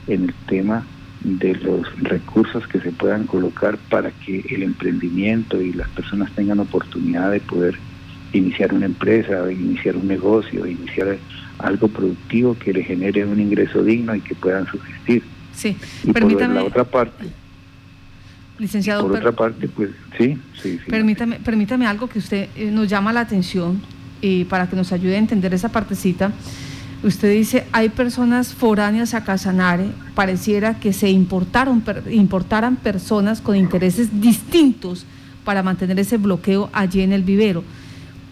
en 0.07 0.23
el 0.23 0.33
tema 0.47 0.85
de 1.21 1.55
los 1.55 1.87
recursos 1.99 2.65
que 2.67 2.79
se 2.79 2.91
puedan 2.91 3.25
colocar 3.25 3.77
para 3.89 4.11
que 4.11 4.45
el 4.49 4.63
emprendimiento 4.63 5.61
y 5.61 5.73
las 5.73 5.89
personas 5.89 6.31
tengan 6.31 6.59
oportunidad 6.59 7.31
de 7.31 7.41
poder 7.41 7.77
iniciar 8.31 8.73
una 8.73 8.85
empresa, 8.85 9.51
iniciar 9.51 9.97
un 9.97 10.07
negocio, 10.07 10.65
iniciar 10.65 11.17
algo 11.57 11.87
productivo 11.87 12.57
que 12.57 12.73
le 12.73 12.83
genere 12.83 13.25
un 13.25 13.39
ingreso 13.39 13.83
digno 13.83 14.15
y 14.15 14.21
que 14.21 14.35
puedan 14.35 14.65
subsistir. 14.67 15.23
Sí, 15.53 15.75
y 16.03 16.13
permítame. 16.13 16.53
Por 16.53 16.63
la 16.63 16.63
otra 16.63 16.83
parte. 16.85 17.25
Licenciado. 18.57 19.07
Por 19.07 19.17
otra 19.17 19.31
parte, 19.31 19.67
pues 19.67 19.89
sí, 20.17 20.37
sí, 20.61 20.79
Permítame, 20.87 21.39
permítame 21.39 21.85
algo 21.85 22.07
que 22.07 22.19
usted 22.19 22.49
eh, 22.55 22.71
nos 22.71 22.87
llama 22.87 23.13
la 23.13 23.21
atención 23.21 23.81
y 24.21 24.45
para 24.45 24.69
que 24.69 24.75
nos 24.75 24.91
ayude 24.91 25.15
a 25.15 25.19
entender 25.19 25.53
esa 25.53 25.69
partecita. 25.69 26.31
Usted 27.01 27.31
dice, 27.31 27.65
hay 27.71 27.89
personas 27.89 28.53
foráneas 28.53 29.13
a 29.13 29.23
Casanare, 29.23 29.85
pareciera 30.15 30.79
que 30.79 30.91
se 30.91 31.09
importaron, 31.09 31.81
importaran 32.11 32.75
personas 32.75 33.39
con 33.39 33.55
intereses 33.55 34.19
distintos 34.19 35.05
para 35.45 35.63
mantener 35.63 35.97
ese 35.97 36.17
bloqueo 36.17 36.69
allí 36.73 37.01
en 37.01 37.13
el 37.13 37.23
vivero. 37.23 37.63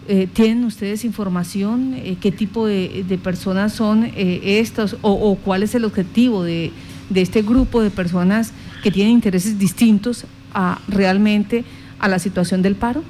Eh, 0.06 0.26
¿Tienen 0.32 0.64
ustedes 0.64 1.04
información? 1.04 1.94
Eh, 1.94 2.16
¿Qué 2.20 2.30
tipo 2.30 2.66
de, 2.66 3.18
personas 3.22 3.72
son 3.72 4.04
eh, 4.04 4.40
estos 4.60 4.96
o, 5.02 5.36
cuál 5.36 5.62
es 5.62 5.74
el 5.74 5.84
objetivo 5.84 6.42
de, 6.42 6.72
este 7.14 7.42
grupo 7.42 7.82
de 7.82 7.90
personas 7.90 8.52
que 8.82 8.90
tienen 8.90 9.14
intereses 9.14 9.58
distintos 9.58 10.26
a 10.52 10.78
realmente 10.88 11.64
a 11.98 12.08
la 12.08 12.18
situación 12.18 12.60
del 12.60 12.74
paro? 12.74 13.02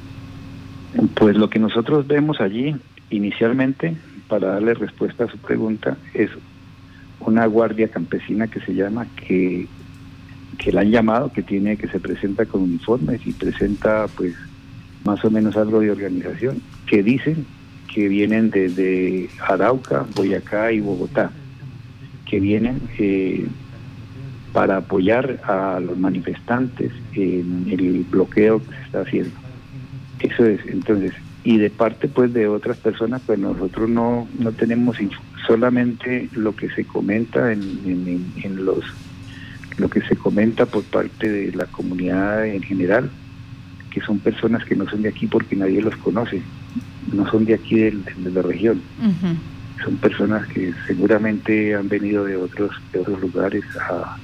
Pues 1.15 1.37
lo 1.37 1.51
que 1.51 1.59
nosotros 1.59 2.07
vemos 2.07 2.41
allí 2.41 2.75
inicialmente, 3.11 3.97
para 4.29 4.49
darle 4.49 4.75
respuesta 4.75 5.25
a 5.25 5.29
su 5.29 5.39
pregunta, 5.39 5.97
es 6.15 6.31
una 7.21 7.47
guardia 7.47 7.89
campesina 7.89 8.47
que 8.47 8.61
se 8.61 8.75
llama, 8.75 9.07
que, 9.17 9.67
que 10.59 10.73
la 10.73 10.83
han 10.83 10.91
llamado, 10.91 11.33
que 11.33 11.43
tiene, 11.43 11.77
que 11.77 11.89
se 11.89 11.99
presenta 11.99 12.47
con 12.47 12.63
uniformes 12.63 13.27
y 13.27 13.33
presenta 13.33 14.07
pues 14.17 14.35
más 15.05 15.25
o 15.25 15.31
menos 15.31 15.57
algo 15.57 15.81
de 15.81 15.91
organización, 15.91 16.61
que 16.87 17.03
dicen 17.03 17.47
que 17.93 18.09
vienen 18.09 18.51
desde 18.51 19.31
Arauca, 19.47 20.07
Boyacá 20.15 20.73
y 20.73 20.81
Bogotá, 20.81 21.31
que 22.27 22.39
vienen 22.39 22.81
eh, 22.99 23.47
para 24.53 24.79
apoyar 24.79 25.41
a 25.45 25.81
los 25.81 25.99
manifestantes 25.99 26.93
en 27.15 27.67
el 27.71 28.05
bloqueo 28.11 28.61
que 28.61 28.75
se 28.75 28.83
está 28.83 29.01
haciendo. 29.01 29.31
Eso 30.21 30.45
es, 30.45 30.61
entonces, 30.67 31.13
y 31.49 31.57
de 31.57 31.71
parte 31.71 32.09
pues 32.09 32.31
de 32.35 32.47
otras 32.47 32.77
personas, 32.77 33.23
pues 33.25 33.39
nosotros 33.39 33.89
no, 33.89 34.29
no 34.39 34.53
tenemos 34.53 34.99
solamente 35.47 36.29
lo 36.33 36.55
que 36.55 36.69
se 36.69 36.85
comenta 36.85 37.51
en, 37.51 37.63
en, 37.87 38.33
en 38.45 38.67
los 38.67 38.85
lo 39.79 39.89
que 39.89 40.03
se 40.03 40.15
comenta 40.15 40.67
por 40.67 40.83
parte 40.83 41.27
de 41.27 41.51
la 41.53 41.65
comunidad 41.65 42.45
en 42.45 42.63
general, 42.63 43.11
que 43.91 44.03
son 44.03 44.19
personas 44.19 44.63
que 44.67 44.77
no 44.77 44.87
son 44.91 45.01
de 45.01 45.09
aquí 45.09 45.27
porque 45.27 45.57
nadie 45.57 45.81
los 45.81 45.97
conoce, 45.97 46.43
no 47.15 47.27
son 47.31 47.47
de 47.47 47.55
aquí 47.55 47.77
de, 47.77 48.05
la 48.31 48.43
región. 48.43 48.83
Son 49.83 49.97
personas 49.97 50.47
que 50.49 50.75
seguramente 50.87 51.75
han 51.75 51.89
venido 51.89 52.25
de 52.25 52.37
otros, 52.37 52.73
de 52.93 53.01
otros 53.01 53.23
lugares 53.23 53.65
a 53.89 54.19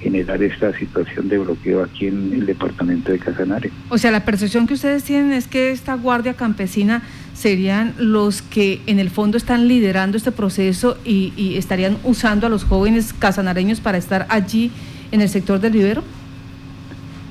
generar 0.00 0.42
esta 0.42 0.76
situación 0.76 1.28
de 1.28 1.38
bloqueo 1.38 1.82
aquí 1.82 2.06
en 2.06 2.32
el 2.32 2.46
departamento 2.46 3.12
de 3.12 3.18
Casanare. 3.18 3.70
O 3.88 3.98
sea, 3.98 4.10
la 4.10 4.24
percepción 4.24 4.66
que 4.66 4.74
ustedes 4.74 5.04
tienen 5.04 5.32
es 5.32 5.48
que 5.48 5.70
esta 5.70 5.94
guardia 5.94 6.34
campesina 6.34 7.02
serían 7.34 7.94
los 7.98 8.42
que 8.42 8.80
en 8.86 8.98
el 8.98 9.10
fondo 9.10 9.36
están 9.36 9.68
liderando 9.68 10.16
este 10.16 10.32
proceso 10.32 10.98
y, 11.04 11.32
y 11.36 11.56
estarían 11.56 11.98
usando 12.04 12.46
a 12.46 12.50
los 12.50 12.64
jóvenes 12.64 13.12
casanareños 13.12 13.80
para 13.80 13.98
estar 13.98 14.26
allí 14.28 14.70
en 15.12 15.20
el 15.20 15.28
sector 15.28 15.60
del 15.60 15.72
vivero. 15.72 16.02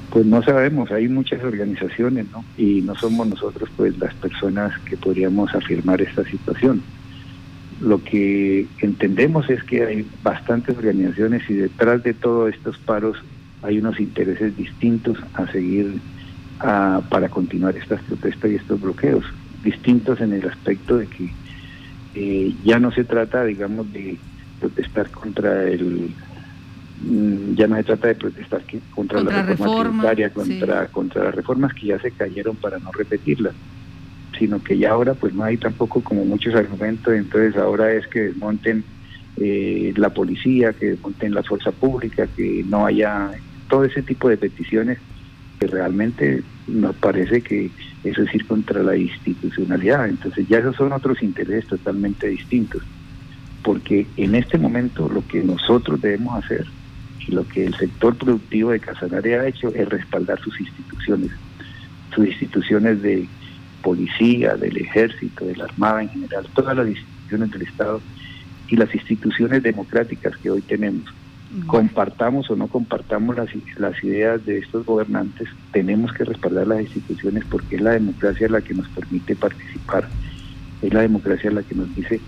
Pues 0.10 0.26
no 0.26 0.42
sabemos, 0.42 0.92
hay 0.92 1.10
muchas 1.10 1.44
organizaciones, 1.44 2.26
¿no? 2.32 2.46
Y 2.58 2.82
no 2.82 2.96
somos 2.96 3.28
nosotros 3.28 3.70
pues 3.76 3.98
las 3.98 4.14
personas 4.14 4.72
que 4.82 4.96
podríamos 4.96 5.54
afirmar 5.54 6.02
esta 6.02 6.24
situación. 6.24 6.82
Lo 7.82 8.04
que 8.04 8.68
entendemos 8.80 9.50
es 9.50 9.64
que 9.64 9.84
hay 9.84 10.08
bastantes 10.24 10.78
organizaciones 10.78 11.50
y 11.50 11.54
detrás 11.54 12.04
de 12.04 12.14
todos 12.14 12.54
estos 12.54 12.78
paros 12.78 13.18
hay 13.62 13.80
unos 13.80 14.00
intereses 14.00 14.56
distintos 14.56 15.18
a 15.34 15.48
seguir 15.52 16.00
para 16.60 17.30
continuar 17.30 17.76
estas 17.76 18.02
protestas 18.04 18.52
y 18.52 18.56
estos 18.56 18.80
bloqueos, 18.80 19.26
distintos 19.64 20.22
en 20.22 20.34
el 20.34 20.48
aspecto 20.48 20.98
de 20.98 21.08
que 21.08 21.30
eh, 22.16 22.54
ya 22.64 22.80
no 22.80 22.92
se 22.92 23.04
trata, 23.04 23.44
digamos, 23.44 23.92
de 23.92 24.18
protestar 24.60 25.10
contra 25.10 25.68
el 25.68 26.12
Mm, 27.02 27.56
ya 27.56 27.68
no 27.68 27.76
se 27.76 27.84
trata 27.84 28.08
de 28.08 28.16
protestar 28.16 28.62
contra, 28.94 29.22
la 29.22 29.44
reforma, 29.44 29.84
tributaria, 29.84 30.30
contra, 30.30 30.88
contra 30.88 31.24
las 31.26 31.36
reformas 31.36 31.74
que 31.74 31.88
ya 31.88 32.00
se 32.00 32.12
cayeron 32.12 32.56
para 32.56 32.80
no 32.80 32.92
repetirlas, 32.92 33.54
sino 34.38 34.64
que 34.64 34.78
ya 34.78 34.92
ahora 34.92 35.14
pues 35.14 35.34
no 35.34 35.44
hay 35.44 35.58
tampoco 35.58 36.02
como 36.02 36.26
muchos 36.26 36.56
argumentos, 36.56 37.14
entonces 37.14 37.56
ahora 37.58 37.92
es 37.94 38.08
que 38.08 38.22
desmonten 38.22 38.84
eh, 39.38 39.94
la 39.98 40.10
policía, 40.10 40.74
que 40.74 40.92
desmonten 40.92 41.34
la 41.34 41.44
fuerza 41.44 41.72
pública, 41.72 42.28
que 42.28 42.64
no 42.68 42.86
haya 42.86 43.32
todo 43.70 43.84
ese 43.84 44.02
tipo 44.02 44.30
de 44.30 44.38
peticiones 44.38 45.00
que 45.60 45.68
realmente 45.68 46.44
nos 46.68 46.96
parece 46.96 47.42
que 47.42 47.72
eso 48.04 48.22
es 48.22 48.36
ir 48.36 48.46
contra 48.46 48.84
la 48.84 48.96
institucionalidad, 48.96 50.08
entonces 50.08 50.48
ya 50.48 50.60
esos 50.60 50.76
son 50.76 50.94
otros 50.94 51.22
intereses 51.24 51.68
totalmente 51.68 52.28
distintos, 52.28 52.84
porque 53.64 54.08
en 54.18 54.36
este 54.36 54.58
momento 54.58 55.10
lo 55.10 55.26
que 55.28 55.44
nosotros 55.44 56.02
debemos 56.02 56.44
hacer 56.44 56.66
y 57.28 57.32
lo 57.32 57.48
que 57.48 57.66
el 57.66 57.76
sector 57.76 58.16
productivo 58.16 58.72
de 58.72 58.80
Casanare 58.80 59.40
ha 59.40 59.48
hecho 59.48 59.74
es 59.74 59.90
respaldar 59.90 60.40
sus 60.40 60.60
instituciones, 60.60 61.32
sus 62.14 62.28
instituciones 62.28 63.02
de 63.02 63.28
policía, 63.86 64.56
del 64.56 64.78
ejército, 64.78 65.46
de 65.46 65.56
la 65.56 65.66
Armada 65.66 66.02
en 66.02 66.10
general, 66.10 66.48
todas 66.56 66.76
las 66.76 66.88
instituciones 66.88 67.52
del 67.52 67.62
Estado 67.62 68.02
y 68.68 68.76
las 68.78 68.94
instituciones 68.96 69.62
democráticas 69.62 70.36
que 70.38 70.50
hoy 70.50 70.62
tenemos. 70.62 71.06
Compartamos 71.68 72.50
o 72.50 72.56
no 72.56 72.68
compartamos 72.68 73.38
las, 73.38 73.50
las 73.78 74.04
ideas 74.04 74.44
de 74.44 74.58
estos 74.58 74.88
gobernantes, 74.88 75.48
tenemos 75.72 76.12
que 76.14 76.26
respaldar 76.26 76.66
las 76.66 76.82
instituciones 76.82 77.46
porque 77.46 77.76
es 77.76 77.82
la 77.82 77.92
democracia 77.92 78.50
la 78.50 78.62
que 78.62 78.74
nos 78.74 78.90
permite 78.90 79.36
participar, 79.36 80.10
es 80.82 80.92
la 80.92 81.02
democracia 81.02 81.52
la 81.52 81.62
que 81.62 81.76
nos 81.76 81.96
dice, 81.96 82.20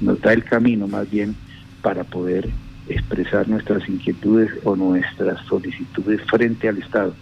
nos 0.00 0.20
da 0.20 0.32
el 0.32 0.42
camino 0.42 0.88
más 0.88 1.08
bien 1.08 1.36
para 1.80 2.02
poder 2.02 2.50
expresar 2.88 3.48
nuestras 3.48 3.88
inquietudes 3.88 4.50
o 4.64 4.74
nuestras 4.74 5.40
solicitudes 5.46 6.20
frente 6.22 6.68
al 6.68 6.78
Estado 6.78 7.14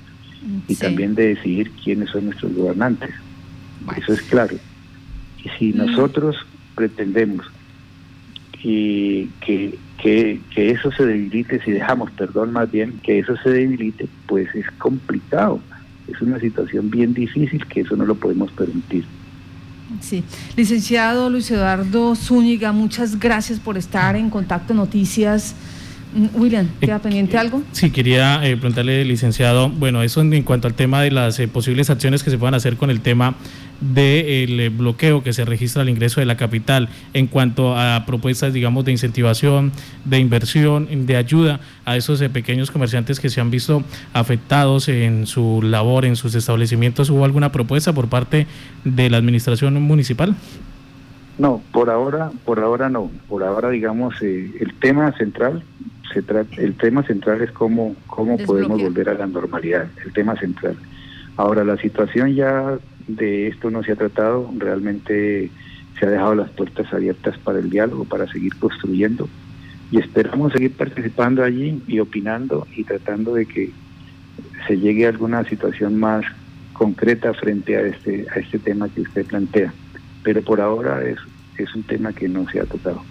y 0.67 0.75
también 0.77 1.15
de 1.15 1.35
decidir 1.35 1.71
quiénes 1.73 2.09
son 2.11 2.25
nuestros 2.25 2.55
gobernantes. 2.55 3.11
Eso 3.97 4.13
es 4.13 4.23
claro. 4.23 4.57
Y 5.45 5.49
si 5.59 5.73
mm. 5.73 5.77
nosotros 5.77 6.37
pretendemos 6.75 7.47
que, 8.53 9.29
que, 9.41 9.79
que, 10.03 10.41
que, 10.55 10.71
eso 10.71 10.91
se 10.93 11.07
debilite, 11.07 11.63
si 11.63 11.73
dejamos, 11.73 12.11
perdón, 12.13 12.53
más 12.53 12.71
bien, 12.71 13.01
que 13.03 13.19
eso 13.19 13.37
se 13.43 13.51
debilite, 13.51 14.09
pues 14.27 14.55
es 14.55 14.71
complicado. 14.79 15.61
Es 16.09 16.21
una 16.21 16.39
situación 16.39 16.91
bien 16.91 17.15
difícil 17.15 17.67
que 17.67 17.81
eso 17.81 17.97
no 17.97 18.05
lo 18.05 18.15
podemos 18.15 18.51
permitir. 18.53 19.05
Sí, 20.01 20.25
licenciado 20.57 21.31
Luis 21.31 21.51
Eduardo 21.51 22.15
Zúñiga, 22.17 22.73
muchas 22.73 23.19
gracias 23.21 23.61
por 23.61 23.79
estar 23.79 24.17
en 24.17 24.31
Contacto 24.31 24.75
Noticias. 24.75 25.55
Mm, 26.15 26.41
William, 26.41 26.69
¿queda 26.81 26.97
eh, 26.97 27.01
pendiente 27.01 27.39
algo? 27.39 27.63
Sí, 27.73 27.91
quería 27.91 28.45
eh, 28.47 28.57
preguntarle, 28.57 29.05
licenciado, 29.05 29.71
bueno, 29.71 30.03
eso 30.03 30.21
en, 30.23 30.43
cuanto 30.43 30.67
al 30.67 30.75
tema 30.75 31.03
de 31.03 31.11
las 31.13 31.39
eh, 31.39 31.47
posibles 31.47 31.89
acciones 31.91 32.23
que 32.23 32.31
se 32.31 32.39
puedan 32.39 32.55
hacer 32.55 32.77
con 32.77 32.91
el 32.91 33.01
tema 33.01 33.37
del 33.81 34.61
eh, 34.61 34.69
bloqueo 34.69 35.23
que 35.23 35.33
se 35.33 35.45
registra 35.45 35.83
al 35.83 35.89
ingreso 35.89 36.21
de 36.21 36.27
la 36.27 36.37
capital 36.37 36.89
en 37.15 37.27
cuanto 37.27 37.77
a 37.77 38.05
propuestas, 38.07 38.53
digamos, 38.53 38.85
de 38.85 38.93
incentivación, 38.93 39.73
de 40.05 40.19
inversión, 40.19 41.07
de 41.07 41.17
ayuda 41.17 41.61
a 41.85 41.97
esos 41.97 42.21
eh, 42.21 42.31
pequeños 42.31 42.71
comerciantes 42.71 43.21
que 43.21 43.29
se 43.29 43.41
han 43.41 43.51
visto 43.51 43.83
afectados 44.13 44.89
en 44.89 45.27
su 45.27 45.61
labor, 45.63 46.05
en 46.05 46.17
sus 46.17 46.35
establecimientos. 46.35 47.11
¿Hubo 47.11 47.25
alguna 47.25 47.53
propuesta 47.53 47.93
por 47.93 48.09
parte 48.09 48.47
de 48.85 49.11
la 49.11 49.19
administración 49.19 49.81
municipal? 49.83 50.35
No, 51.39 51.63
por 51.73 51.91
ahora, 51.91 52.31
por 52.45 52.61
ahora 52.61 52.89
no. 52.89 53.11
Por 53.29 53.45
ahora, 53.45 53.71
digamos, 53.71 54.15
eh, 54.23 54.53
el 54.59 54.75
tema 54.75 55.13
central 55.13 55.63
se 56.13 56.23
trata, 56.23 56.57
el 56.57 56.75
tema 56.75 57.03
central 57.03 57.43
es 57.43 57.51
cómo 57.51 57.95
cómo 58.07 58.39
podemos 58.39 58.81
volver 58.81 59.11
a 59.11 59.15
la 59.15 59.27
normalidad. 59.27 59.87
El 60.05 60.13
tema 60.13 60.35
central. 60.37 60.77
Ahora 61.37 61.65
la 61.65 61.77
situación 61.77 62.35
ya 62.35 62.79
de 63.07 63.49
esto 63.49 63.71
no 63.71 63.83
se 63.83 63.93
ha 63.93 63.97
tratado, 63.97 64.51
realmente 64.57 65.51
se 65.99 66.07
ha 66.07 66.11
dejado 66.11 66.35
las 66.35 66.51
puertas 66.51 66.93
abiertas 66.93 67.39
para 67.39 67.59
el 67.59 67.71
diálogo, 67.71 68.05
para 68.05 68.27
seguir 68.31 68.55
construyendo 68.57 69.29
y 69.91 69.99
esperamos 69.99 70.53
seguir 70.53 70.73
participando 70.73 71.43
allí 71.43 71.83
y 71.87 72.01
opinando 72.01 72.67
y 72.77 72.85
tratando 72.85 73.35
de 73.35 73.47
que 73.47 73.71
se 74.67 74.79
llegue 74.79 75.07
a 75.07 75.11
alguna 75.11 75.45
situación 75.45 75.99
más 75.99 76.25
concreta 76.73 77.33
frente 77.35 77.77
a 77.77 77.83
este 77.83 78.27
a 78.35 78.39
este 78.39 78.59
tema 78.59 78.89
que 78.89 79.03
usted 79.03 79.25
plantea. 79.25 79.73
Pero 80.23 80.43
por 80.43 80.61
ahora 80.61 81.03
es, 81.05 81.19
es 81.57 81.75
un 81.75 81.85
tema 81.85 82.13
que 82.13 82.29
no 82.29 82.49
se 82.51 82.61
ha 82.61 82.65
tocado. 82.65 83.03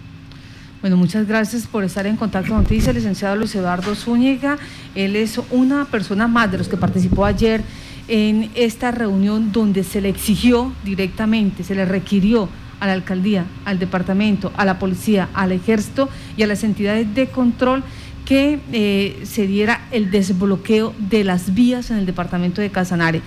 Bueno, 0.82 0.98
muchas 0.98 1.26
gracias 1.26 1.66
por 1.66 1.82
estar 1.82 2.06
en 2.06 2.16
contacto 2.16 2.50
con 2.50 2.62
Noticias, 2.62 2.94
licenciado 2.94 3.34
Luis 3.34 3.54
Eduardo 3.54 3.94
Zúñiga. 3.94 4.58
Él 4.94 5.16
es 5.16 5.40
una 5.50 5.86
persona 5.86 6.28
más 6.28 6.52
de 6.52 6.58
los 6.58 6.68
que 6.68 6.76
participó 6.76 7.24
ayer 7.24 7.62
en 8.08 8.50
esta 8.54 8.90
reunión 8.90 9.52
donde 9.52 9.84
se 9.84 10.00
le 10.00 10.08
exigió 10.08 10.72
directamente, 10.84 11.64
se 11.64 11.74
le 11.74 11.84
requirió 11.84 12.48
a 12.80 12.86
la 12.86 12.92
alcaldía, 12.92 13.46
al 13.64 13.78
departamento, 13.78 14.52
a 14.56 14.64
la 14.64 14.78
policía, 14.78 15.28
al 15.34 15.52
ejército 15.52 16.08
y 16.36 16.42
a 16.42 16.46
las 16.46 16.62
entidades 16.62 17.14
de 17.14 17.28
control 17.28 17.82
que 18.24 18.58
eh, 18.72 19.20
se 19.24 19.46
diera 19.46 19.86
el 19.92 20.10
desbloqueo 20.10 20.94
de 20.98 21.24
las 21.24 21.54
vías 21.54 21.90
en 21.90 21.98
el 21.98 22.06
departamento 22.06 22.60
de 22.60 22.70
Casanare. 22.70 23.22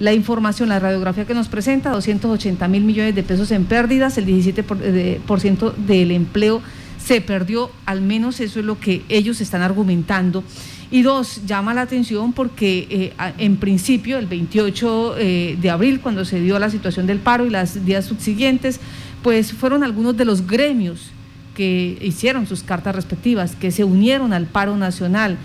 La 0.00 0.12
información, 0.12 0.68
la 0.68 0.78
radiografía 0.78 1.24
que 1.24 1.34
nos 1.34 1.48
presenta, 1.48 1.90
280 1.90 2.66
mil 2.68 2.84
millones 2.84 3.14
de 3.14 3.22
pesos 3.22 3.50
en 3.50 3.64
pérdidas, 3.64 4.16
el 4.18 4.26
17% 4.26 5.74
del 5.74 6.10
empleo 6.10 6.62
se 7.04 7.20
perdió, 7.20 7.70
al 7.84 8.00
menos 8.00 8.40
eso 8.40 8.60
es 8.60 8.64
lo 8.64 8.80
que 8.80 9.02
ellos 9.08 9.40
están 9.40 9.62
argumentando. 9.62 10.42
Y 10.90 11.02
dos, 11.02 11.46
llama 11.46 11.74
la 11.74 11.82
atención 11.82 12.32
porque 12.32 12.86
eh, 12.90 13.12
en 13.38 13.56
principio, 13.56 14.18
el 14.18 14.26
28 14.26 15.14
eh, 15.18 15.58
de 15.60 15.70
abril, 15.70 16.00
cuando 16.00 16.24
se 16.24 16.40
dio 16.40 16.58
la 16.58 16.70
situación 16.70 17.06
del 17.06 17.18
paro 17.18 17.46
y 17.46 17.50
las 17.50 17.84
días 17.84 18.04
subsiguientes, 18.04 18.80
pues 19.22 19.52
fueron 19.52 19.82
algunos 19.82 20.16
de 20.16 20.24
los 20.24 20.46
gremios 20.46 21.10
que 21.54 21.98
hicieron 22.00 22.46
sus 22.46 22.62
cartas 22.62 22.94
respectivas, 22.94 23.56
que 23.56 23.70
se 23.70 23.84
unieron 23.84 24.32
al 24.32 24.46
paro 24.46 24.76
nacional, 24.76 25.38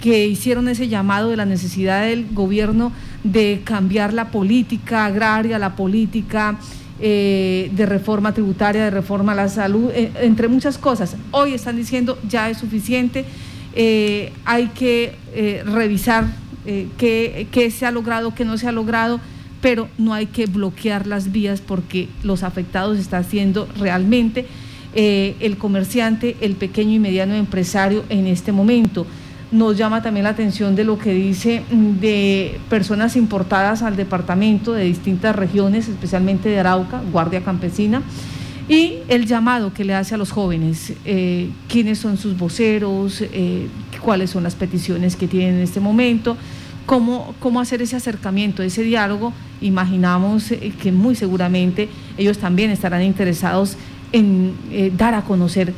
que 0.00 0.26
hicieron 0.26 0.68
ese 0.68 0.88
llamado 0.88 1.30
de 1.30 1.36
la 1.36 1.44
necesidad 1.44 2.06
del 2.06 2.26
gobierno 2.32 2.92
de 3.24 3.62
cambiar 3.64 4.12
la 4.12 4.30
política 4.30 5.06
agraria, 5.06 5.58
la 5.58 5.74
política 5.74 6.58
eh, 7.00 7.70
de 7.74 7.86
reforma 7.86 8.32
tributaria, 8.32 8.84
de 8.84 8.90
reforma 8.90 9.32
a 9.32 9.34
la 9.34 9.48
salud, 9.48 9.90
entre 9.94 10.48
muchas 10.48 10.78
cosas. 10.78 11.16
Hoy 11.30 11.52
están 11.52 11.76
diciendo 11.76 12.18
ya 12.28 12.48
es 12.48 12.58
suficiente, 12.58 13.24
eh, 13.76 14.32
hay 14.44 14.68
que 14.68 15.14
revisar 15.64 16.24
qué, 16.64 17.46
qué 17.52 17.70
se 17.70 17.86
ha 17.86 17.92
logrado, 17.92 18.34
qué 18.34 18.44
no 18.44 18.58
se 18.58 18.66
ha 18.66 18.72
logrado, 18.72 19.20
pero 19.60 19.88
no 19.98 20.14
hay 20.14 20.26
que 20.26 20.46
bloquear 20.46 21.06
las 21.06 21.30
vías 21.30 21.60
porque 21.60 22.08
los 22.24 22.42
afectados 22.42 22.98
están 22.98 23.24
siendo 23.24 23.68
realmente 23.78 24.46
el 24.94 25.58
comerciante, 25.58 26.36
el 26.40 26.56
pequeño 26.56 26.92
y 26.92 26.98
mediano 26.98 27.34
empresario 27.34 28.04
en 28.08 28.26
este 28.26 28.50
momento. 28.50 29.06
Nos 29.52 29.76
llama 29.76 30.02
también 30.02 30.24
la 30.24 30.30
atención 30.30 30.74
de 30.74 30.82
lo 30.82 30.98
que 30.98 31.14
dice 31.14 31.62
mm, 31.70 32.00
de 32.00 32.58
personas 32.68 33.14
importadas 33.14 33.82
al 33.82 33.94
departamento 33.94 34.72
de 34.72 34.84
distintas 34.84 35.36
regiones, 35.36 35.88
especialmente 35.88 36.48
de 36.48 36.58
Arauca, 36.58 37.00
Guardia 37.12 37.42
Campesina, 37.42 38.02
y 38.68 38.98
el 39.08 39.26
llamado 39.26 39.72
que 39.72 39.84
le 39.84 39.94
hace 39.94 40.14
a 40.14 40.18
los 40.18 40.32
jóvenes, 40.32 40.92
eh, 41.04 41.50
quiénes 41.68 41.98
son 41.98 42.16
sus 42.16 42.36
voceros, 42.36 43.20
eh, 43.20 43.68
cuáles 44.00 44.30
son 44.30 44.42
las 44.42 44.56
peticiones 44.56 45.14
que 45.14 45.28
tienen 45.28 45.56
en 45.56 45.60
este 45.60 45.78
momento, 45.78 46.36
cómo, 46.84 47.34
cómo 47.38 47.60
hacer 47.60 47.80
ese 47.80 47.94
acercamiento, 47.94 48.64
ese 48.64 48.82
diálogo. 48.82 49.32
Imaginamos 49.60 50.50
eh, 50.50 50.72
que 50.82 50.90
muy 50.90 51.14
seguramente 51.14 51.88
ellos 52.18 52.38
también 52.38 52.70
estarán 52.70 53.02
interesados 53.02 53.76
en 54.12 54.54
dar 54.96 55.14
a 55.14 55.22
conocer 55.22 55.74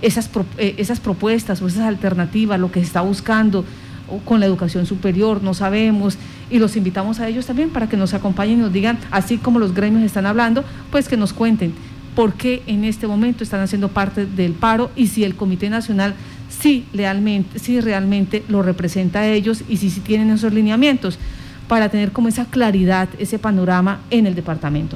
esas, 0.00 0.30
esas 0.56 1.00
propuestas 1.00 1.60
o 1.60 1.66
esas 1.66 1.82
alternativas, 1.82 2.58
lo 2.58 2.70
que 2.70 2.80
se 2.80 2.86
está 2.86 3.02
buscando 3.02 3.64
con 4.24 4.40
la 4.40 4.46
educación 4.46 4.86
superior, 4.86 5.42
no 5.42 5.54
sabemos, 5.54 6.16
y 6.50 6.58
los 6.60 6.76
invitamos 6.76 7.20
a 7.20 7.28
ellos 7.28 7.46
también 7.46 7.70
para 7.70 7.88
que 7.88 7.96
nos 7.96 8.14
acompañen 8.14 8.58
y 8.58 8.62
nos 8.62 8.72
digan, 8.72 8.98
así 9.10 9.38
como 9.38 9.58
los 9.58 9.74
gremios 9.74 10.02
están 10.02 10.24
hablando, 10.24 10.64
pues 10.90 11.08
que 11.08 11.16
nos 11.16 11.32
cuenten 11.32 11.74
por 12.14 12.34
qué 12.34 12.62
en 12.66 12.84
este 12.84 13.06
momento 13.06 13.42
están 13.42 13.60
haciendo 13.60 13.88
parte 13.88 14.26
del 14.26 14.52
paro 14.52 14.90
y 14.96 15.08
si 15.08 15.24
el 15.24 15.34
Comité 15.34 15.70
Nacional 15.70 16.14
sí, 16.48 16.86
realmente, 16.92 17.58
sí 17.58 17.80
realmente 17.80 18.44
lo 18.48 18.62
representa 18.62 19.20
a 19.20 19.28
ellos 19.28 19.64
y 19.68 19.78
si, 19.78 19.90
si 19.90 20.00
tienen 20.00 20.30
esos 20.30 20.52
lineamientos 20.52 21.18
para 21.68 21.88
tener 21.88 22.12
como 22.12 22.28
esa 22.28 22.44
claridad, 22.44 23.08
ese 23.18 23.38
panorama 23.38 24.00
en 24.10 24.26
el 24.26 24.34
departamento. 24.34 24.92